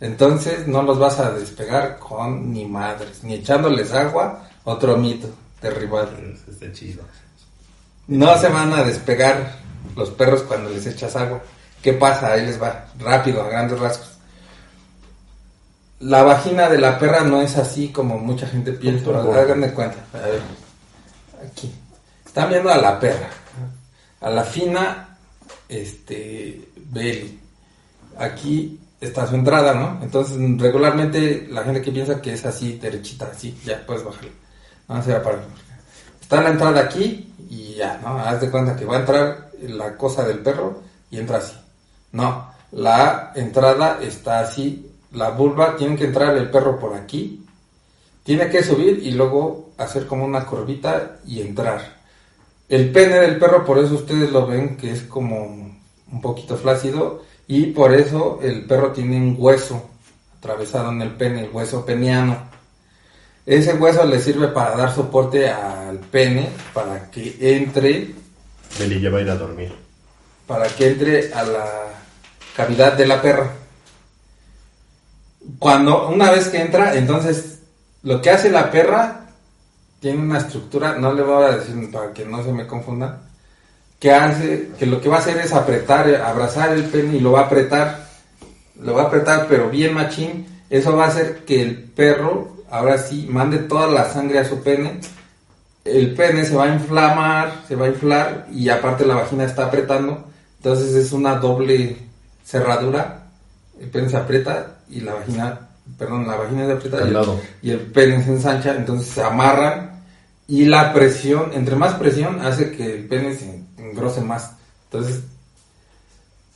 [0.00, 5.28] Entonces no los vas a despegar con ni madres, ni echándoles agua, otro mito,
[5.60, 6.10] derribado.
[6.48, 7.02] Está chido.
[8.06, 9.58] No se van a despegar
[9.96, 11.42] los perros cuando les echas agua.
[11.82, 12.32] ¿Qué pasa?
[12.32, 14.18] Ahí les va, rápido, a grandes rasgos.
[16.00, 19.10] La vagina de la perra no es así como mucha gente piensa.
[19.10, 19.96] De cuenta.
[20.14, 20.40] A ver,
[21.44, 21.72] aquí.
[22.24, 23.28] Están viendo a la perra.
[24.20, 25.16] A la fina,
[25.68, 27.40] este, belly.
[28.16, 29.98] Aquí está su entrada, ¿no?
[30.02, 34.02] Entonces, regularmente la gente que piensa que es así, derechita, así, ya puedes
[34.88, 35.00] bajarle.
[35.00, 35.44] No se va para
[36.20, 38.18] Está la entrada aquí y ya, ¿no?
[38.18, 41.56] Haz de cuenta que va a entrar la cosa del perro y entra así.
[42.12, 44.90] No, la entrada está así.
[45.12, 47.46] La vulva tiene que entrar el perro por aquí.
[48.22, 51.96] Tiene que subir y luego hacer como una curvita y entrar.
[52.68, 55.44] El pene del perro, por eso ustedes lo ven que es como
[56.10, 59.88] un poquito flácido y por eso el perro tiene un hueso
[60.38, 62.47] atravesado en el pene, el hueso peniano.
[63.48, 68.10] Ese hueso le sirve para dar soporte al pene, para que entre,
[68.78, 69.72] Beli ya va a ir a dormir.
[70.46, 71.66] para que entre a la
[72.54, 73.50] cavidad de la perra.
[75.58, 77.60] Cuando, una vez que entra, entonces,
[78.02, 79.30] lo que hace la perra
[79.98, 83.22] tiene una estructura, no le voy a decir para que no se me confundan,
[83.98, 87.32] que hace, que lo que va a hacer es apretar, abrazar el pene y lo
[87.32, 88.08] va a apretar,
[88.78, 92.98] lo va a apretar pero bien machín, eso va a hacer que el perro, ahora
[92.98, 95.00] sí, mande toda la sangre a su pene,
[95.84, 99.66] el pene se va a inflamar, se va a inflar y aparte la vagina está
[99.66, 100.24] apretando,
[100.58, 101.96] entonces es una doble
[102.44, 103.28] cerradura,
[103.80, 107.26] el pene se aprieta y la vagina, perdón, la vagina se aprieta y el,
[107.62, 110.02] y el pene se ensancha, entonces se amarran
[110.48, 114.52] y la presión, entre más presión hace que el pene se engrose más.
[114.84, 115.20] Entonces,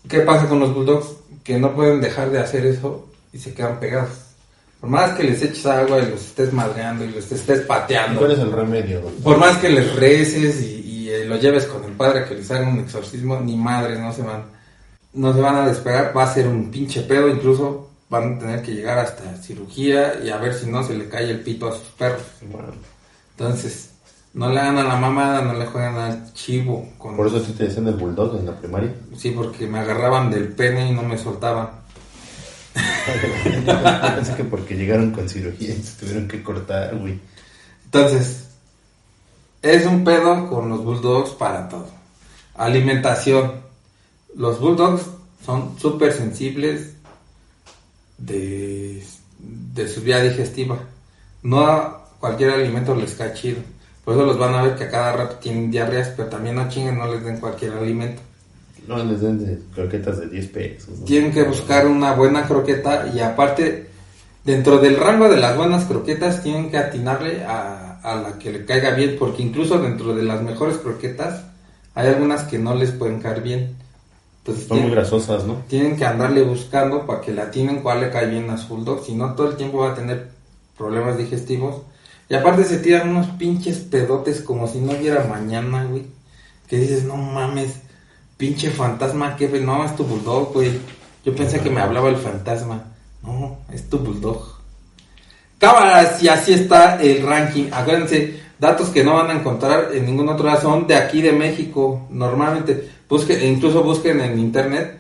[0.08, 1.08] ¿qué pasa con los bulldogs?
[1.44, 4.31] Que no pueden dejar de hacer eso y se quedan pegados.
[4.82, 8.18] Por más que les eches agua y los estés madreando y los estés pateando.
[8.18, 9.00] ¿Cuál es el remedio?
[9.22, 12.50] Por más que les reces y, y, eh, lo lleves con el padre que les
[12.50, 14.42] haga un exorcismo, ni madres, no se van.
[15.12, 18.62] No se van a despegar, va a ser un pinche pedo, incluso van a tener
[18.62, 21.76] que llegar hasta cirugía y a ver si no se le cae el pito a
[21.76, 22.22] sus perros.
[22.50, 22.72] Bueno,
[23.38, 23.90] Entonces,
[24.34, 26.88] no le hagan a la mamada, no le juegan al chivo.
[26.98, 27.16] Con...
[27.16, 28.92] por eso sí te decían el bulldog en la primaria.
[29.16, 31.81] Sí, porque me agarraban del pene y no me soltaban.
[32.74, 37.18] Es que porque llegaron con cirugía y se tuvieron que cortar, güey.
[37.84, 38.48] Entonces,
[39.60, 41.88] es un pedo con los bulldogs para todo.
[42.54, 43.62] Alimentación.
[44.34, 45.02] Los bulldogs
[45.44, 46.94] son súper sensibles
[48.18, 49.02] de,
[49.38, 50.78] de su vía digestiva.
[51.42, 53.60] No a cualquier alimento les cae chido.
[54.04, 56.68] Por eso los van a ver que a cada rato tienen diarreas, pero también no
[56.68, 58.22] chinguen, no les den cualquier alimento.
[58.86, 60.98] No les den de croquetas de 10 pesos.
[60.98, 61.04] ¿no?
[61.04, 63.88] Tienen que buscar una buena croqueta y aparte,
[64.44, 68.64] dentro del rango de las buenas croquetas, tienen que atinarle a, a la que le
[68.64, 71.44] caiga bien, porque incluso dentro de las mejores croquetas
[71.94, 73.76] hay algunas que no les pueden caer bien.
[74.38, 75.62] Entonces Son muy grasosas, ¿no?
[75.68, 79.04] tienen que andarle buscando para que le atinen cuál le cae bien a su bulldog.
[79.04, 80.30] Si no, todo el tiempo va a tener
[80.76, 81.82] problemas digestivos.
[82.28, 86.06] Y aparte se tiran unos pinches pedotes como si no hubiera mañana, güey.
[86.66, 87.76] Que dices, no mames,
[88.36, 90.72] pinche fantasma, que no, es tu bulldog, güey.
[91.24, 92.84] Yo pensé que me hablaba el fantasma.
[93.22, 94.62] No, es tu bulldog.
[95.58, 97.68] Cámaras, y así está el ranking.
[97.70, 101.32] Acuérdense, datos que no van a encontrar en ningún otro lado son de aquí de
[101.32, 102.08] México.
[102.10, 104.98] Normalmente, busquen, incluso busquen en internet.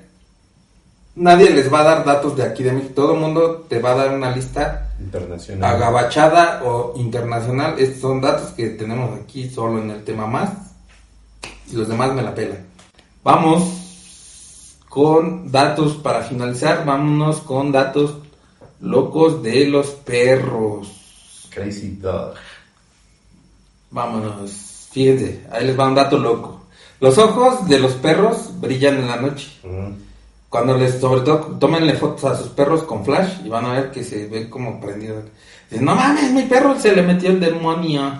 [1.14, 2.94] Nadie les va a dar datos de aquí de México.
[2.94, 5.74] Todo el mundo te va a dar una lista Internacional.
[5.74, 7.74] agabachada o internacional.
[7.78, 10.50] Estos son datos que tenemos aquí solo en el tema más.
[11.70, 12.71] Y los demás me la pelan.
[13.24, 13.62] Vamos
[14.88, 16.84] con datos para finalizar.
[16.84, 18.16] Vámonos con datos
[18.80, 21.48] locos de los perros.
[21.50, 22.34] Crazy Dog.
[23.92, 24.88] Vámonos.
[24.90, 26.62] Fíjense, ahí les va un dato loco.
[26.98, 29.48] Los ojos de los perros brillan en la noche.
[30.48, 33.90] Cuando les, sobre todo, tómenle fotos a sus perros con flash y van a ver
[33.92, 35.24] que se ven como prendidos.
[35.70, 38.12] Dicen, no mames, mi perro se le metió el demonio.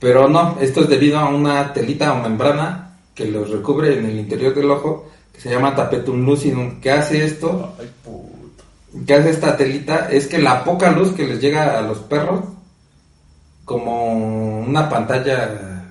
[0.00, 2.85] Pero no, esto es debido a una telita o membrana
[3.16, 6.80] que los recubre en el interior del ojo, que se llama tapetum lucidum.
[6.80, 7.74] ¿Qué hace esto?
[7.80, 8.62] Ay, puto.
[9.06, 10.08] ¿Qué hace esta telita?
[10.10, 12.44] Es que la poca luz que les llega a los perros,
[13.64, 15.82] como una pantalla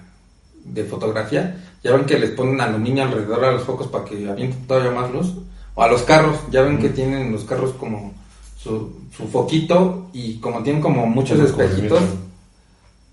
[0.63, 4.65] de fotografía, ya ven que les ponen aluminio alrededor a los focos para que avienten
[4.65, 5.33] todavía más luz.
[5.75, 8.13] O a los carros, ya ven que tienen los carros como
[8.57, 12.01] su, su foquito y como tienen como muchos espejitos,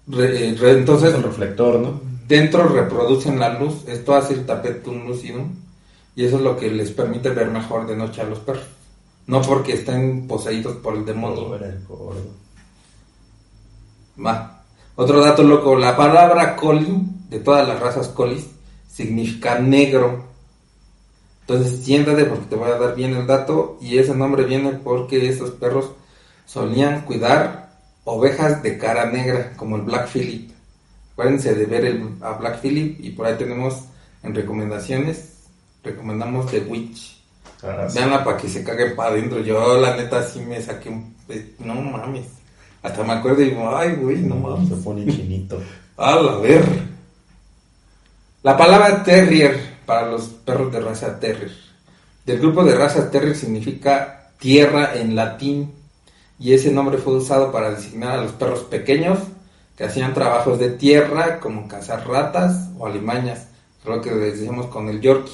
[0.06, 2.11] re- eh, re- entonces Es el reflector, ¿no?
[2.32, 5.54] Dentro reproducen la luz, esto hace el tapetum lucidum
[6.16, 8.64] y eso es lo que les permite ver mejor de noche a los perros.
[9.26, 11.58] No porque estén poseídos por el demonio.
[14.24, 14.62] Va.
[14.96, 18.46] Otro dato loco, la palabra coli, de todas las razas colis,
[18.88, 20.24] significa negro.
[21.42, 25.28] Entonces siéntate porque te voy a dar bien el dato y ese nombre viene porque
[25.28, 25.92] esos perros
[26.46, 27.74] solían cuidar
[28.04, 30.51] ovejas de cara negra, como el Black Phillip.
[31.22, 33.84] Acuérdense de ver el, a Black Phillip y por ahí tenemos
[34.24, 35.34] en recomendaciones,
[35.84, 37.16] recomendamos The Witch.
[37.62, 37.96] Ah, sí.
[37.96, 39.38] Veanla para que se caguen para adentro.
[39.38, 41.14] Yo, la neta, sí me saqué un.
[41.60, 42.26] No mames.
[42.82, 44.68] Hasta me acuerdo y digo, ay, güey, no mames.
[44.68, 45.62] Se pone chinito.
[45.96, 46.64] A la ver.
[48.42, 51.52] La palabra terrier para los perros de raza terrier.
[52.26, 55.72] Del grupo de raza terrier significa tierra en latín.
[56.40, 59.20] Y ese nombre fue usado para designar a los perros pequeños
[59.76, 63.46] que hacían trabajos de tierra como cazar ratas o alimañas.
[63.80, 65.32] Es lo que les decíamos con el Yorkie.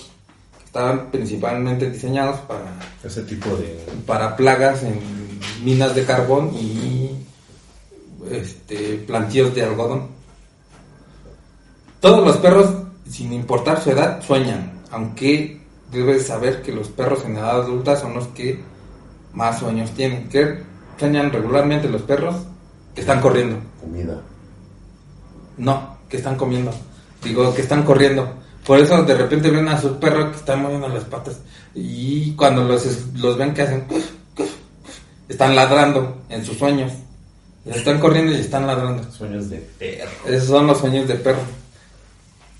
[0.59, 3.85] que Estaban principalmente diseñados para Ese tipo de.
[4.07, 5.01] para plagas en
[5.65, 7.11] minas de carbón y
[8.31, 10.09] este, plantíos de algodón.
[12.01, 12.71] Todos los perros,
[13.09, 15.61] sin importar su edad, sueñan, aunque
[15.91, 18.63] debes saber que los perros en edad adulta son los que
[19.33, 20.29] más sueños tienen.
[20.29, 20.63] ¿Qué
[20.99, 22.37] sueñan regularmente los perros?
[22.99, 23.57] Que están corriendo.
[23.81, 24.21] Comida.
[25.57, 26.73] No, que están comiendo.
[27.23, 28.29] Digo, que están corriendo.
[28.67, 31.39] Por eso de repente ven a su perro que está moviendo las patas.
[31.77, 32.85] Y cuando los,
[33.15, 33.85] los ven que hacen...
[35.29, 36.91] Están ladrando en sus sueños.
[37.65, 39.09] Están corriendo y están ladrando.
[39.13, 40.11] Sueños de perro.
[40.27, 41.43] Esos son los sueños de perro.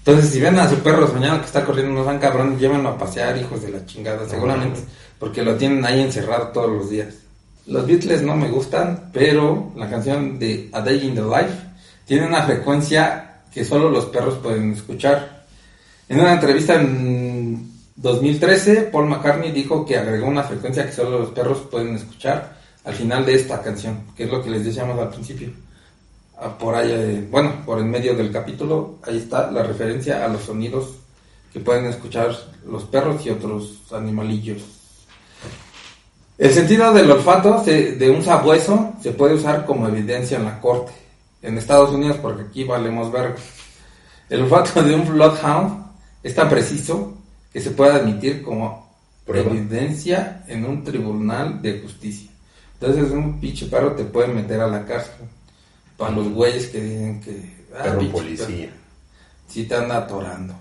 [0.05, 2.97] Entonces, si ven a su perro soñando que está corriendo, no sean cabrones, llévenlo a
[2.97, 4.85] pasear, hijos de la chingada, seguramente.
[5.19, 7.28] Porque lo tienen ahí encerrado todos los días.
[7.69, 11.53] Los Beatles no me gustan, pero la canción de A Day in the Life
[12.07, 15.45] tiene una frecuencia que solo los perros pueden escuchar.
[16.09, 21.31] En una entrevista en 2013, Paul McCartney dijo que agregó una frecuencia que solo los
[21.33, 25.11] perros pueden escuchar al final de esta canción, que es lo que les decíamos al
[25.11, 25.51] principio.
[26.39, 30.29] Ah, Por ahí, eh, bueno, por en medio del capítulo, ahí está la referencia a
[30.29, 30.95] los sonidos
[31.53, 32.35] que pueden escuchar
[32.67, 34.78] los perros y otros animalillos.
[36.39, 40.61] El sentido del olfato se- de un sabueso se puede usar como evidencia en la
[40.61, 40.93] corte.
[41.43, 43.37] En Estados Unidos, porque aquí valemos verga.
[44.31, 45.85] El olfato de un bloodhound
[46.23, 47.15] es tan preciso
[47.53, 48.89] que se puede admitir como
[49.27, 49.51] Prueba.
[49.51, 52.31] evidencia en un tribunal de justicia.
[52.81, 55.27] Entonces un pinche perro te puede meter a la cárcel.
[55.97, 57.53] Para los güeyes que dicen que...
[57.77, 58.71] ah, Perro policía.
[59.49, 60.55] si te anda atorando.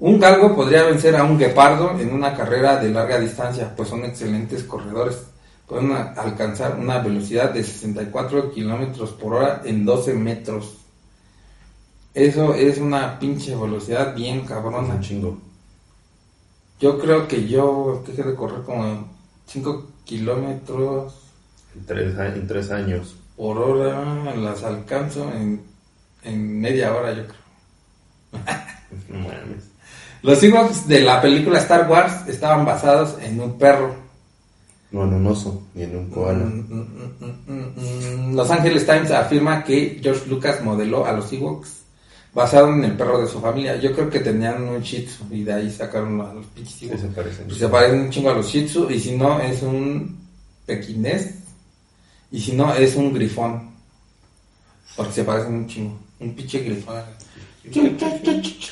[0.00, 4.04] Un galgo podría vencer a un guepardo en una carrera de larga distancia, pues son
[4.04, 5.18] excelentes corredores.
[5.66, 10.78] Pueden alcanzar una velocidad de 64 kilómetros por hora en 12 metros.
[12.14, 14.94] Eso es una pinche velocidad bien cabrona.
[14.94, 15.38] Un chingo.
[16.80, 19.06] Yo creo que yo dejé de correr como
[19.46, 21.14] 5 kilómetros
[21.76, 23.14] En tres, a- en tres años.
[23.36, 25.62] por hora, las alcanzo en,
[26.24, 28.42] en media hora, yo creo.
[29.08, 29.69] No mames.
[30.22, 33.94] Los Ewoks de la película Star Wars estaban basados en un perro.
[34.90, 36.44] No en un oso, ni en un koala.
[36.44, 36.86] Mm, mm,
[37.20, 38.34] mm, mm, mm.
[38.34, 41.80] Los Angeles Times afirma que George Lucas modeló a los Ewoks
[42.34, 43.76] basado en el perro de su familia.
[43.76, 46.88] Yo creo que tenían un Shih Tzu y de ahí sacaron a los pinches Sí,
[46.88, 47.46] se parecen.
[47.46, 50.18] Pues se parecen un chingo a los Shih Tzu y si no es un
[50.66, 51.34] pequinés
[52.30, 53.70] y si no es un grifón.
[54.96, 55.98] Porque se parecen un chingo.
[56.20, 56.96] Un pinche grifón.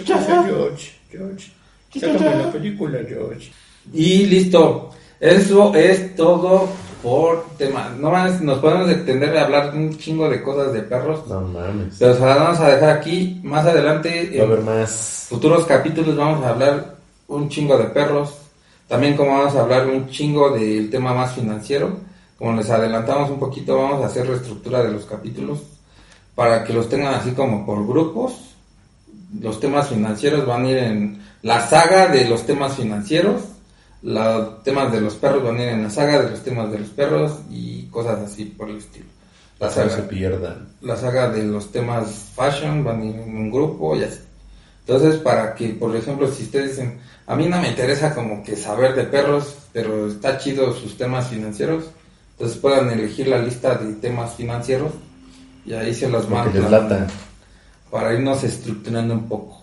[0.05, 1.50] George, George.
[1.94, 3.50] Sácame la película, George.
[3.92, 4.90] Y listo.
[5.20, 6.68] Eso es todo
[7.02, 7.90] por tema.
[7.98, 11.26] No más, nos podemos extender a hablar un chingo de cosas de perros.
[11.28, 11.96] No mames.
[11.98, 13.40] Pero se las vamos a dejar aquí.
[13.42, 15.26] Más adelante, Va a en haber más.
[15.28, 16.96] futuros capítulos, vamos a hablar
[17.28, 18.34] un chingo de perros.
[18.86, 21.96] También como vamos a hablar un chingo del tema más financiero.
[22.38, 25.59] Como les adelantamos un poquito, vamos a hacer reestructura de los capítulos
[26.36, 28.54] para que los tengan así como por grupos.
[29.40, 33.42] Los temas financieros van a ir en la saga de los temas financieros.
[34.02, 36.78] Los temas de los perros van a ir en la saga de los temas de
[36.78, 39.06] los perros y cosas así por el estilo.
[39.60, 40.68] La no se pierdan.
[40.82, 44.20] la saga de los temas fashion van a ir en un grupo y así.
[44.86, 48.56] Entonces, para que, por ejemplo, si ustedes dicen, a mí no me interesa como que
[48.56, 51.84] saber de perros, pero está chido sus temas financieros,
[52.32, 54.92] entonces puedan elegir la lista de temas financieros
[55.66, 57.06] y ahí se los Lo que les mandan lata.
[57.91, 59.61] Para irnos estructurando un poco.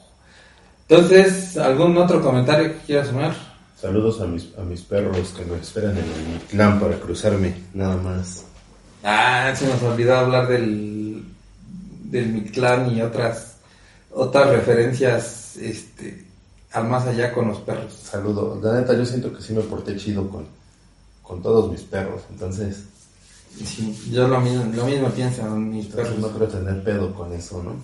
[0.88, 3.36] Entonces, ¿algún otro comentario que quieras sumar?
[3.80, 7.56] Saludos a mis, a mis perros que me esperan en el clan para cruzarme.
[7.74, 8.44] Nada más.
[9.04, 11.24] Ah, se nos olvidó hablar del,
[12.04, 13.58] del Mictlán y otras,
[14.12, 16.26] otras referencias este,
[16.72, 17.94] al más allá con los perros.
[18.04, 18.64] Saludos.
[18.64, 20.46] La neta, yo siento que sí me porté chido con,
[21.22, 22.22] con todos mis perros.
[22.32, 22.84] Entonces,
[23.64, 26.20] Sí, yo lo mismo, lo mismo pienso en mis entonces perros.
[26.32, 27.76] no creo tener pedo con eso, ¿no?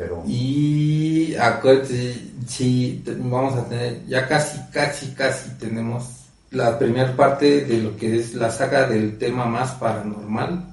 [0.00, 2.14] Pero Y acuérdate,
[2.48, 6.04] sí, vamos a tener, ya casi, casi, casi tenemos
[6.52, 10.64] la primera parte de lo que es la saga del tema más paranormal.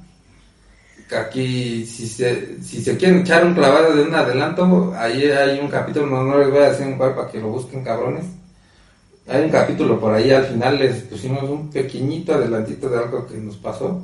[1.13, 5.67] Aquí, si se, si se quieren echar un clavado de un adelanto, ahí hay un
[5.67, 8.23] capítulo, no, no les voy a decir en cuál para que lo busquen cabrones.
[9.27, 13.35] Hay un capítulo por ahí, al final les pusimos un pequeñito adelantito de algo que
[13.39, 14.01] nos pasó.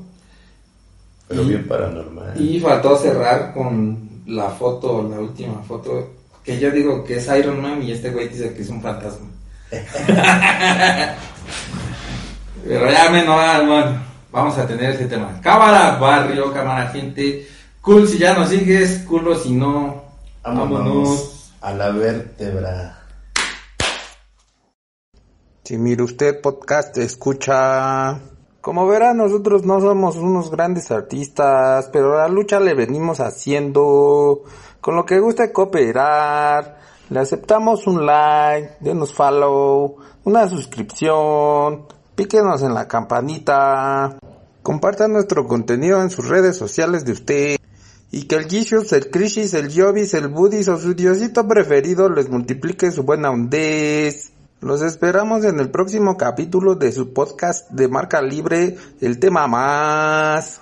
[1.30, 2.42] pero Y- bien paranormal.
[2.42, 6.14] Y faltó cerrar con la foto, la última foto,
[6.44, 9.28] que yo digo que es Iron Man y este güey dice que es un fantasma.
[12.66, 14.02] Pero ya me no, bueno,
[14.32, 15.40] vamos a tener ese tema.
[15.42, 17.48] Cámara, barrio, cámara, gente.
[17.82, 20.04] Cool si ya nos sigues, culo si no.
[20.44, 23.00] Vámonos a la vértebra.
[25.64, 28.20] Si mire usted podcast escucha.
[28.64, 34.44] Como verá, nosotros no somos unos grandes artistas, pero la lucha le venimos haciendo
[34.80, 36.78] con lo que guste cooperar.
[37.10, 44.18] Le aceptamos un like, denos follow, una suscripción, píquenos en la campanita,
[44.62, 47.58] compartan nuestro contenido en sus redes sociales de usted.
[48.12, 52.30] Y que el Gishus, el Krishis, el Yobis, el Budis o su diosito preferido les
[52.30, 54.33] multiplique su buena hondez.
[54.64, 60.62] Los esperamos en el próximo capítulo de su podcast de marca libre, el tema más.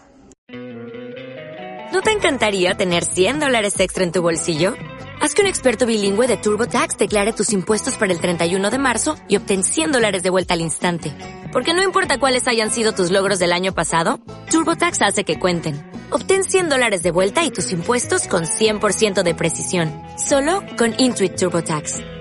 [1.93, 4.73] ¿No te encantaría tener 100 dólares extra en tu bolsillo?
[5.21, 9.17] Haz que un experto bilingüe de TurboTax declare tus impuestos para el 31 de marzo
[9.27, 11.13] y obtén 100 dólares de vuelta al instante.
[11.53, 15.79] Porque no importa cuáles hayan sido tus logros del año pasado, TurboTax hace que cuenten.
[16.09, 19.93] Obtén 100 dólares de vuelta y tus impuestos con 100% de precisión.
[20.17, 22.20] Solo con Intuit TurboTax.